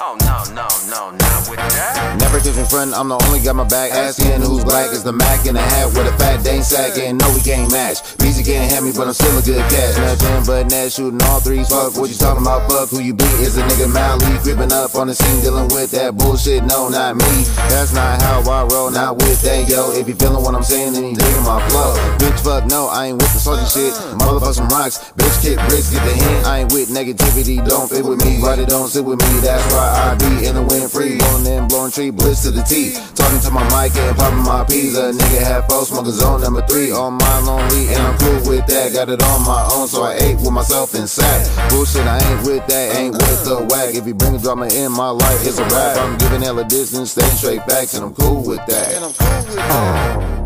Oh, 0.00 0.16
no, 0.20 0.44
no, 0.54 0.68
no, 0.88 1.10
not 1.10 1.48
with 1.48 1.58
that. 1.58 2.16
Never 2.20 2.29
kiss 2.42 2.56
me 2.56 2.64
front, 2.64 2.94
I'm 2.94 3.08
the 3.08 3.18
only 3.26 3.40
got 3.40 3.56
my 3.56 3.64
back. 3.64 3.92
Asking 3.92 4.40
who's 4.40 4.64
black 4.64 4.92
is 4.92 5.04
the 5.04 5.12
Mac 5.12 5.46
in 5.46 5.54
the 5.54 5.60
hat 5.60 5.86
with 5.92 6.08
a 6.08 6.14
fat 6.16 6.42
dang 6.44 6.62
sack. 6.62 6.96
And 6.98 7.18
no, 7.18 7.28
we 7.32 7.40
can't 7.40 7.70
match. 7.70 8.16
Beezy 8.18 8.42
can't 8.44 8.70
have 8.72 8.84
me, 8.84 8.92
but 8.92 9.06
I'm 9.06 9.14
still 9.14 9.36
a 9.36 9.42
good 9.42 9.62
catch. 9.70 9.96
Nothing 9.96 10.44
but 10.46 10.70
net 10.70 10.92
shooting 10.92 11.20
all 11.28 11.40
threes. 11.40 11.68
Fuck 11.68 11.96
what 11.96 12.10
you 12.10 12.16
talking 12.16 12.42
about? 12.42 12.70
Fuck 12.70 12.90
who 12.90 13.00
you 13.00 13.14
be? 13.14 13.24
Is 13.44 13.56
a 13.56 13.62
nigga 13.62 13.92
Mally 13.92 14.38
creeping 14.40 14.72
up 14.72 14.94
on 14.94 15.08
the 15.08 15.14
scene 15.14 15.40
dealing 15.42 15.68
with 15.68 15.90
that 15.92 16.16
bullshit? 16.16 16.64
No, 16.64 16.88
not 16.88 17.16
me. 17.16 17.44
That's 17.68 17.92
not 17.92 18.20
how 18.22 18.40
I 18.48 18.64
roll, 18.72 18.90
not 18.90 19.16
with 19.16 19.40
that 19.42 19.68
yo. 19.68 19.92
If 19.92 20.08
you 20.08 20.14
feeling 20.14 20.42
what 20.42 20.54
I'm 20.54 20.62
saying, 20.62 20.94
then 20.94 21.04
you 21.04 21.16
digging 21.16 21.44
my 21.44 21.60
flow. 21.68 21.94
Bitch, 22.18 22.40
fuck 22.40 22.66
no, 22.66 22.88
I 22.88 23.12
ain't 23.12 23.18
with 23.20 23.32
the 23.32 23.40
salty 23.40 23.66
shit. 23.68 23.92
Motherfuck 24.18 24.54
some 24.54 24.68
rocks. 24.68 25.12
Bitch, 25.16 25.36
kick 25.42 25.58
bricks, 25.68 25.90
get 25.90 26.04
the 26.04 26.14
hint. 26.14 26.46
I 26.46 26.60
ain't 26.60 26.72
with 26.72 26.88
negativity, 26.88 27.60
don't 27.66 27.88
fit 27.90 28.04
with 28.04 28.24
me. 28.24 28.40
Right, 28.40 28.58
it 28.58 28.68
don't 28.68 28.88
sit 28.88 29.04
with 29.04 29.20
me. 29.20 29.40
That's 29.40 29.64
why 29.74 29.86
I 30.08 30.14
be 30.16 30.46
in 30.46 30.54
the 30.54 30.62
wind 30.62 30.90
free. 30.90 31.18
Blowing 31.18 31.46
in, 31.46 31.68
blowing 31.68 31.92
tree, 31.92 32.10
bliss 32.30 32.42
to 32.44 32.50
the 32.50 32.62
T. 32.62 32.94
Talking 33.18 33.40
to 33.40 33.50
my 33.50 33.66
mic 33.74 33.90
and 33.96 34.16
popping 34.16 34.44
my 34.46 34.64
peas. 34.64 34.96
A 34.96 35.10
nigga 35.10 35.42
half 35.42 35.68
full, 35.68 35.84
smoking 35.84 36.12
zone 36.12 36.40
number 36.40 36.62
three. 36.66 36.92
On 36.92 37.14
my 37.14 37.38
lonely, 37.40 37.88
and 37.90 37.98
I'm 37.98 38.16
cool 38.18 38.40
with 38.46 38.66
that. 38.66 38.92
Got 38.92 39.10
it 39.10 39.22
on 39.22 39.42
my 39.42 39.68
own, 39.74 39.88
so 39.88 40.04
I 40.04 40.14
ate 40.14 40.36
with 40.36 40.52
myself 40.52 40.94
and 40.94 41.08
sat. 41.08 41.42
Bullshit, 41.70 42.06
I 42.06 42.18
ain't 42.22 42.46
with 42.46 42.66
that, 42.68 42.96
ain't 42.96 43.14
with 43.14 43.44
the 43.44 43.66
whack. 43.70 43.94
If 43.94 44.06
you 44.06 44.14
bring 44.14 44.36
a 44.36 44.38
drama 44.38 44.66
in 44.66 44.92
my 44.92 45.10
life, 45.10 45.40
it's 45.44 45.58
a 45.58 45.64
rap. 45.64 45.98
I'm 45.98 46.16
giving 46.18 46.42
hella 46.42 46.64
distance, 46.64 47.12
staying 47.12 47.36
straight 47.36 47.64
facts, 47.64 47.94
and 47.94 48.04
I'm 48.04 48.14
cool 48.14 48.42
with 48.46 48.64
that. 48.66 48.94
And 48.94 49.04
I'm 49.04 49.12
cool 49.12 49.42
with 49.50 49.56
that. 49.56 50.40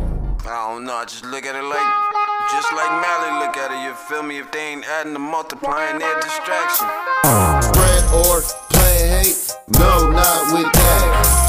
I 0.47 0.73
don't 0.73 0.85
know, 0.85 0.95
I 0.95 1.05
just 1.05 1.25
look 1.25 1.45
at 1.45 1.55
it 1.57 1.65
like, 1.65 1.89
just 2.51 2.73
like 2.73 2.91
Mally 3.01 3.45
look 3.45 3.57
at 3.57 3.73
it, 3.73 3.81
you 3.85 3.95
feel 4.09 4.23
me? 4.23 4.39
If 4.39 4.53
they 4.53 4.73
ain't 4.73 4.85
adding 4.85 5.13
the 5.13 5.19
multiplying, 5.19 5.99
they're 5.99 6.21
distraction. 6.21 6.89
Spread 7.61 8.05
or 8.13 8.43
play 8.71 9.09
hate? 9.09 9.53
No, 9.79 10.11
not 10.11 10.53
with 10.53 10.71
that. 10.73 11.44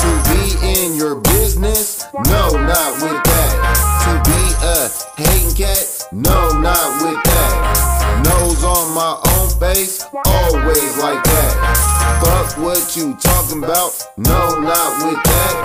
In 0.75 0.95
your 0.95 1.15
business? 1.15 2.03
No, 2.13 2.49
not 2.49 3.01
with 3.01 3.23
that. 3.23 3.53
To 4.03 4.11
be 4.27 4.41
a 4.59 4.91
hating 5.15 5.55
cat? 5.55 6.03
No, 6.11 6.49
not 6.59 7.01
with 7.01 7.23
that. 7.23 8.23
Nose 8.25 8.63
on 8.63 8.93
my 8.93 9.15
own 9.35 9.49
face? 9.57 10.03
Always 10.25 10.97
like 10.97 11.23
that. 11.23 12.21
Fuck 12.21 12.57
what 12.61 12.97
you 12.97 13.15
talking 13.15 13.63
about? 13.63 13.93
No, 14.17 14.59
not 14.59 15.05
with 15.05 15.23
that. 15.23 15.55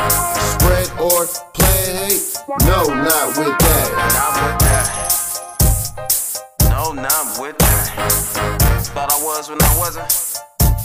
Spread 0.60 0.90
or 1.00 1.26
play 1.54 2.06
hate? 2.06 2.36
No, 2.66 2.84
not 2.84 3.36
with 3.36 3.58
that. 3.58 3.90
Not 4.14 4.32
with 4.46 4.58
that. 4.62 4.86
No, 6.70 6.92
not 6.92 7.38
with 7.40 7.58
that. 7.58 7.86
Thought 8.94 9.10
I 9.12 9.18
was 9.24 9.48
when 9.50 9.60
I 9.60 9.78
wasn't, 9.78 10.10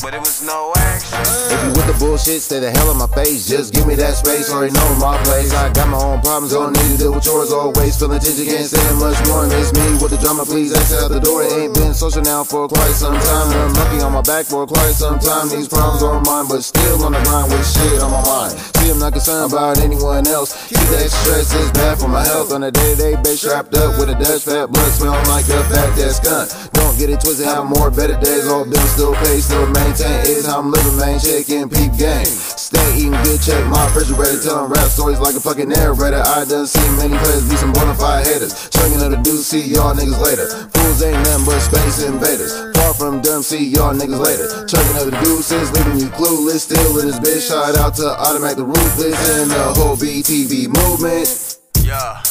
but 0.01 0.13
it 0.13 0.19
was 0.19 0.41
no 0.43 0.73
action. 0.77 1.19
If 1.51 1.59
you 1.63 1.69
with 1.75 1.87
the 1.87 1.97
bullshit, 1.99 2.41
stay 2.41 2.59
the 2.59 2.71
hell 2.71 2.91
in 2.91 2.97
my 2.97 3.07
face. 3.07 3.47
Just 3.47 3.73
give 3.73 3.87
me 3.87 3.95
that 3.95 4.15
space, 4.15 4.51
already 4.51 4.73
know 4.73 4.89
my 4.99 5.17
place. 5.23 5.53
I 5.53 5.71
got 5.71 5.87
my 5.87 5.99
own 6.01 6.21
problems, 6.21 6.53
don't 6.53 6.73
need 6.73 6.95
to 6.95 6.97
deal 6.97 7.13
with 7.13 7.25
yours. 7.25 7.51
Always 7.51 7.97
feeling 7.97 8.19
tension, 8.19 8.45
can't 8.45 8.65
stand 8.65 8.99
much 8.99 9.19
more. 9.27 9.47
Miss 9.47 9.71
me 9.73 9.85
with 10.01 10.11
the 10.11 10.19
drama, 10.19 10.45
please 10.45 10.73
exit 10.73 11.03
out 11.03 11.11
the 11.11 11.19
door. 11.19 11.43
It 11.43 11.51
ain't 11.53 11.73
been 11.73 11.93
social 11.93 12.21
now 12.21 12.43
for 12.43 12.67
quite 12.67 12.93
some 12.93 13.15
time. 13.15 13.47
I'm 13.53 14.01
on 14.05 14.13
my 14.13 14.21
back 14.21 14.45
for 14.45 14.67
quite 14.67 14.93
some 14.93 15.19
time. 15.19 15.49
These 15.49 15.67
problems 15.67 16.03
are 16.03 16.21
mine, 16.21 16.47
but 16.47 16.61
still 16.63 17.03
on 17.03 17.13
the 17.13 17.21
grind 17.23 17.51
with 17.51 17.65
shit 17.65 18.01
on 18.01 18.11
my 18.11 18.21
mind. 18.25 18.53
See, 18.81 18.91
I'm 18.91 18.99
not 18.99 19.13
concerned 19.13 19.51
about 19.51 19.79
anyone 19.79 20.27
else. 20.27 20.53
Keep 20.67 20.85
that 20.93 21.09
stress, 21.09 21.53
is 21.53 21.71
bad 21.71 21.97
for 21.97 22.07
my 22.07 22.23
health. 22.23 22.51
On 22.51 22.63
a 22.63 22.71
day-to-day 22.71 23.15
base, 23.23 23.41
strapped 23.41 23.73
up 23.75 23.97
with 23.97 24.09
a 24.09 24.15
Dutch 24.15 24.43
fat 24.43 24.69
blood, 24.69 24.91
smell 24.91 25.17
like 25.31 25.47
a 25.49 25.63
fat 25.71 25.95
dead 25.95 26.11
skunk. 26.11 26.51
Don't 26.73 26.97
get 26.97 27.09
it 27.09 27.21
twisted, 27.21 27.45
have 27.45 27.65
more 27.65 27.89
better 27.89 28.17
days. 28.19 28.47
All 28.47 28.65
bills 28.65 28.89
still 28.91 29.13
pay, 29.25 29.39
still 29.39 29.65
maintain. 29.85 30.21
Is 30.25 30.45
how 30.45 30.59
I'm 30.59 30.71
living, 30.71 30.97
man. 30.97 31.19
Shaking 31.19 31.69
peep 31.69 31.93
game. 31.97 32.25
Stay 32.25 32.97
eating 32.97 33.17
good, 33.23 33.41
check 33.41 33.61
my 33.67 33.85
refrigerator. 33.85 34.41
Telling 34.41 34.71
rap 34.71 34.89
stories 34.89 35.19
like 35.19 35.35
a 35.35 35.39
fucking 35.39 35.69
narrator. 35.69 36.21
I 36.25 36.45
done 36.45 36.67
seen 36.67 36.89
many 36.97 37.17
players 37.17 37.45
be 37.49 37.55
some 37.55 37.73
bona 37.73 37.95
fide 37.95 38.25
haters. 38.25 38.69
Chugging 38.69 39.01
of 39.01 39.11
the 39.11 39.21
dudes, 39.21 39.45
see 39.45 39.61
y'all 39.61 39.93
niggas 39.93 40.19
later. 40.19 40.47
Fools 40.73 41.03
ain't 41.03 41.21
nothing 41.25 41.45
but 41.45 41.59
space 41.59 42.03
invaders. 42.03 42.53
Far 42.77 42.93
from 42.93 43.21
dumb, 43.21 43.43
see 43.43 43.63
y'all 43.69 43.93
niggas 43.93 44.19
later. 44.19 44.65
Chugging 44.65 44.97
of 45.01 45.05
the 45.11 45.17
deuces, 45.23 45.71
leaving 45.73 45.99
you 45.99 46.09
clueless. 46.17 46.65
Still 46.65 46.99
in 46.99 47.07
this 47.07 47.19
bitch. 47.19 47.47
Shout 47.49 47.75
out 47.77 47.95
to 47.95 48.07
Automatic 48.07 48.57
the 48.57 48.65
Ruthless 48.65 49.17
and 49.37 49.51
the 49.51 49.63
whole 49.77 49.95
BTV 49.95 50.67
movement. 50.73 51.59
Yeah. 51.83 52.23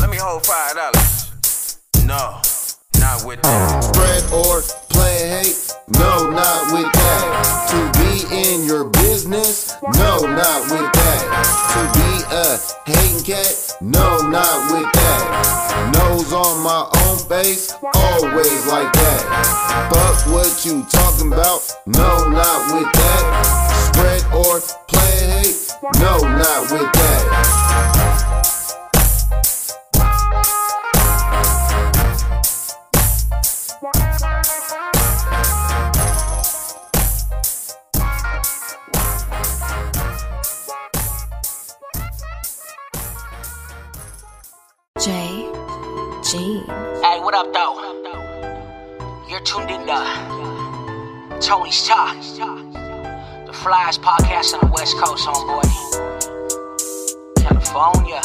Let 0.00 0.10
me 0.10 0.18
hold 0.18 0.44
five 0.44 0.74
dollars. 0.74 1.80
No, 2.04 2.42
not 3.00 3.24
with 3.24 3.40
that. 3.42 3.84
Spread 3.84 4.22
or 4.32 4.60
play 4.60 4.74
hate? 4.74 4.83
No, 5.88 6.30
not 6.30 6.72
with 6.72 6.90
that. 6.92 7.68
To 7.68 7.78
be 8.00 8.24
in 8.32 8.64
your 8.64 8.84
business? 8.84 9.74
No, 9.82 10.16
not 10.24 10.62
with 10.72 10.90
that. 10.92 11.22
To 11.76 11.80
be 11.92 12.24
a 12.32 12.56
hating 12.88 13.22
cat? 13.22 13.76
No, 13.82 14.16
not 14.16 14.72
with 14.72 14.90
that. 14.94 15.92
Nose 15.92 16.32
on 16.32 16.62
my 16.64 16.88
own 17.04 17.18
face? 17.28 17.74
Always 17.94 18.66
like 18.66 18.92
that. 18.94 19.90
Fuck 19.92 20.32
what 20.32 20.64
you 20.64 20.84
talking 20.88 21.30
about? 21.30 21.60
No, 21.84 22.30
not 22.30 22.74
with 22.74 22.90
that. 22.90 23.90
Spread 23.92 24.24
or 24.32 24.60
play 24.88 25.42
hate? 25.42 25.70
No, 26.00 26.16
not 26.16 26.72
with 26.72 26.92
that. 26.92 27.73
Hey, 46.34 47.20
what 47.20 47.32
up, 47.32 47.52
though? 47.52 47.78
You're 49.30 49.38
tuned 49.42 49.70
in 49.70 49.86
to 49.86 51.38
Tony's 51.40 51.86
Talk, 51.86 52.16
the 53.46 53.52
flyest 53.52 54.00
podcast 54.00 54.52
on 54.54 54.68
the 54.68 54.72
West 54.74 54.96
Coast, 54.96 55.28
homeboy. 55.28 55.62
California. 57.38 58.20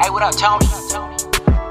Hey, 0.00 0.10
what 0.10 0.22
up, 0.22 0.36
Tony? 0.36 0.64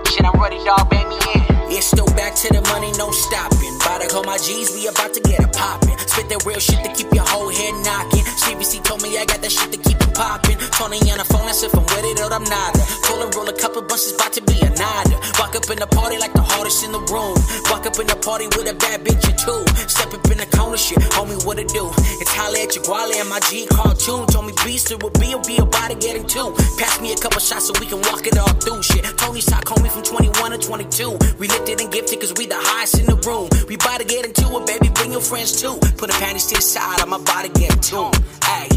Shit, 0.06 0.26
I'm 0.26 0.38
ready, 0.38 0.62
dog. 0.66 0.90
Bang 0.90 1.08
me 1.08 1.16
in. 1.34 1.49
Yeah, 1.70 1.82
still 1.82 2.10
back 2.18 2.34
to 2.42 2.48
the 2.50 2.62
money, 2.74 2.92
no 2.98 3.12
stopping. 3.12 3.76
About 3.78 4.02
to 4.02 4.08
call 4.10 4.24
my 4.24 4.38
G's, 4.42 4.74
we 4.74 4.88
about 4.88 5.14
to 5.14 5.22
get 5.22 5.40
it 5.40 5.54
poppin'. 5.54 5.94
Spit 6.10 6.26
that 6.34 6.42
real 6.42 6.58
shit 6.58 6.82
to 6.82 6.90
keep 6.98 7.14
your 7.14 7.26
whole 7.30 7.54
head 7.54 7.78
knocking. 7.86 8.26
CBC 8.42 8.82
told 8.84 9.06
me 9.06 9.14
I 9.22 9.26
got 9.26 9.46
that 9.46 9.52
shit 9.54 9.70
to 9.72 9.78
keep 9.78 10.02
it 10.02 10.14
poppin'. 10.18 10.58
Tony 10.74 10.98
on 11.14 11.22
the 11.22 11.28
phone, 11.30 11.46
that's 11.46 11.62
if 11.62 11.70
I'm 11.78 11.86
with 11.86 12.10
it 12.10 12.18
or 12.26 12.34
I'm 12.34 12.42
not. 12.50 12.74
Told 13.06 13.22
her 13.22 13.30
roll 13.38 13.46
a 13.46 13.54
couple 13.54 13.86
bunches, 13.86 14.18
about 14.18 14.34
to 14.34 14.42
be 14.42 14.58
a 14.66 14.70
nada. 14.74 15.14
Walk 15.38 15.54
up 15.54 15.70
in 15.70 15.78
the 15.78 15.86
party 15.94 16.18
like 16.18 16.34
the 16.34 16.42
hardest 16.42 16.82
in 16.82 16.92
the 16.92 17.06
room. 17.14 17.38
Walk 17.70 17.86
up 17.86 18.02
in 18.02 18.10
the 18.10 18.18
party 18.18 18.50
with 18.58 18.66
a 18.66 18.74
bad 18.74 19.06
bitch 19.06 19.22
or 19.30 19.38
two. 19.38 19.62
Step 19.86 20.10
up 20.10 20.26
in 20.34 20.42
the 20.42 20.50
corner, 20.58 20.78
shit, 20.78 20.98
homie, 21.14 21.38
what 21.46 21.62
it 21.62 21.70
do? 21.70 21.86
It's 22.18 22.34
holla 22.34 22.66
at 22.66 22.74
your 22.74 22.82
guale 22.82 23.14
and 23.14 23.30
my 23.30 23.40
G 23.46 23.70
cartoon. 23.70 24.26
Told 24.34 24.50
me 24.50 24.54
beast, 24.66 24.90
it 24.90 24.98
would 25.06 25.14
be, 25.22 25.38
will 25.38 25.46
be 25.46 25.62
about 25.62 25.94
to 25.94 25.98
get 26.02 26.18
too. 26.26 26.50
Pass 26.82 26.98
me 26.98 27.14
a 27.14 27.18
couple 27.18 27.40
shots 27.40 27.70
so 27.70 27.74
we 27.80 27.86
can 27.86 28.02
walk 28.10 28.26
it 28.26 28.38
all 28.42 28.54
through 28.58 28.82
shit. 28.82 29.06
Tony's 29.22 29.46
talk, 29.46 29.66
homie, 29.70 29.94
from 29.94 30.02
21 30.02 30.52
to 30.52 30.58
22. 30.58 31.18
We 31.38 31.48
and 31.68 31.92
gifted 31.92 32.20
cause 32.20 32.34
we 32.38 32.46
the 32.48 32.56
highest 32.56 33.00
in 33.00 33.06
the 33.06 33.16
room. 33.28 33.50
We 33.68 33.76
bout 33.76 34.00
to 34.00 34.06
get 34.06 34.26
into 34.26 34.48
it, 34.56 34.66
baby, 34.66 34.90
bring 34.96 35.12
your 35.12 35.22
friends 35.22 35.60
too. 35.62 35.76
Put 35.98 36.10
the 36.10 36.18
panties 36.20 36.48
to 36.48 36.56
the 36.56 36.62
side, 36.62 37.02
I'm 37.02 37.12
about 37.12 37.44
to 37.44 37.52
get 37.52 37.84
tuned. 37.84 38.16
Hey, 38.44 38.70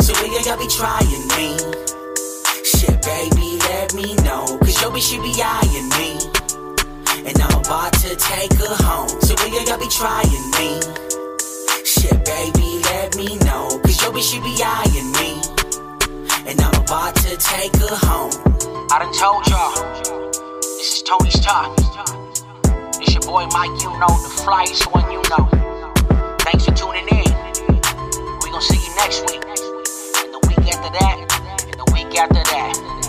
so 0.00 0.16
when 0.24 0.32
y'all 0.32 0.56
be 0.56 0.66
trying 0.72 1.24
me? 1.36 1.60
Shit, 2.64 2.96
baby, 3.04 3.60
let 3.68 3.92
me 3.94 4.16
know. 4.24 4.48
Cause 4.64 4.80
your 4.80 4.90
bitch, 4.90 5.06
she 5.12 5.16
be 5.20 5.32
eyeing 5.36 5.88
me. 6.00 6.16
And 7.28 7.36
I'm 7.36 7.60
about 7.60 7.92
to 8.00 8.16
take 8.16 8.52
her 8.64 8.74
home. 8.80 9.08
So 9.20 9.36
when 9.36 9.52
y'all 9.52 9.78
be 9.78 9.88
trying 9.92 10.46
me? 10.56 10.80
Shit, 11.84 12.16
baby, 12.24 12.80
let 12.90 13.16
me 13.16 13.36
know. 13.44 13.76
Cause 13.84 14.00
your 14.00 14.12
bitch, 14.16 14.32
she 14.32 14.40
be 14.40 14.56
eyeing 14.64 15.12
me. 15.20 15.38
And 16.48 16.60
I'm 16.60 16.74
about 16.80 17.14
to 17.28 17.36
take 17.36 17.76
her 17.76 17.96
home. 18.08 18.32
I 18.90 19.04
done 19.04 19.12
told 19.12 19.46
y'all. 19.48 20.35
This 20.76 20.96
is 20.96 21.02
Tony's 21.04 21.40
Talk. 21.40 21.72
It's 23.00 23.14
your 23.14 23.22
boy 23.22 23.46
Mike, 23.46 23.80
you 23.80 23.88
know, 23.98 24.12
the 24.12 24.42
flyest 24.44 24.92
One 24.92 25.08
Uno. 25.08 25.48
Thanks 26.40 26.66
for 26.66 26.72
tuning 26.72 27.08
in. 27.08 27.32
We 28.42 28.50
gonna 28.50 28.60
see 28.60 28.76
you 28.76 28.94
next 28.96 29.22
week. 29.22 29.42
And 30.20 30.34
the 30.34 30.40
week 30.46 30.74
after 30.74 30.92
that. 30.98 31.64
And 31.64 31.80
the 31.80 31.90
week 31.94 32.14
after 32.20 32.44
that. 32.44 33.05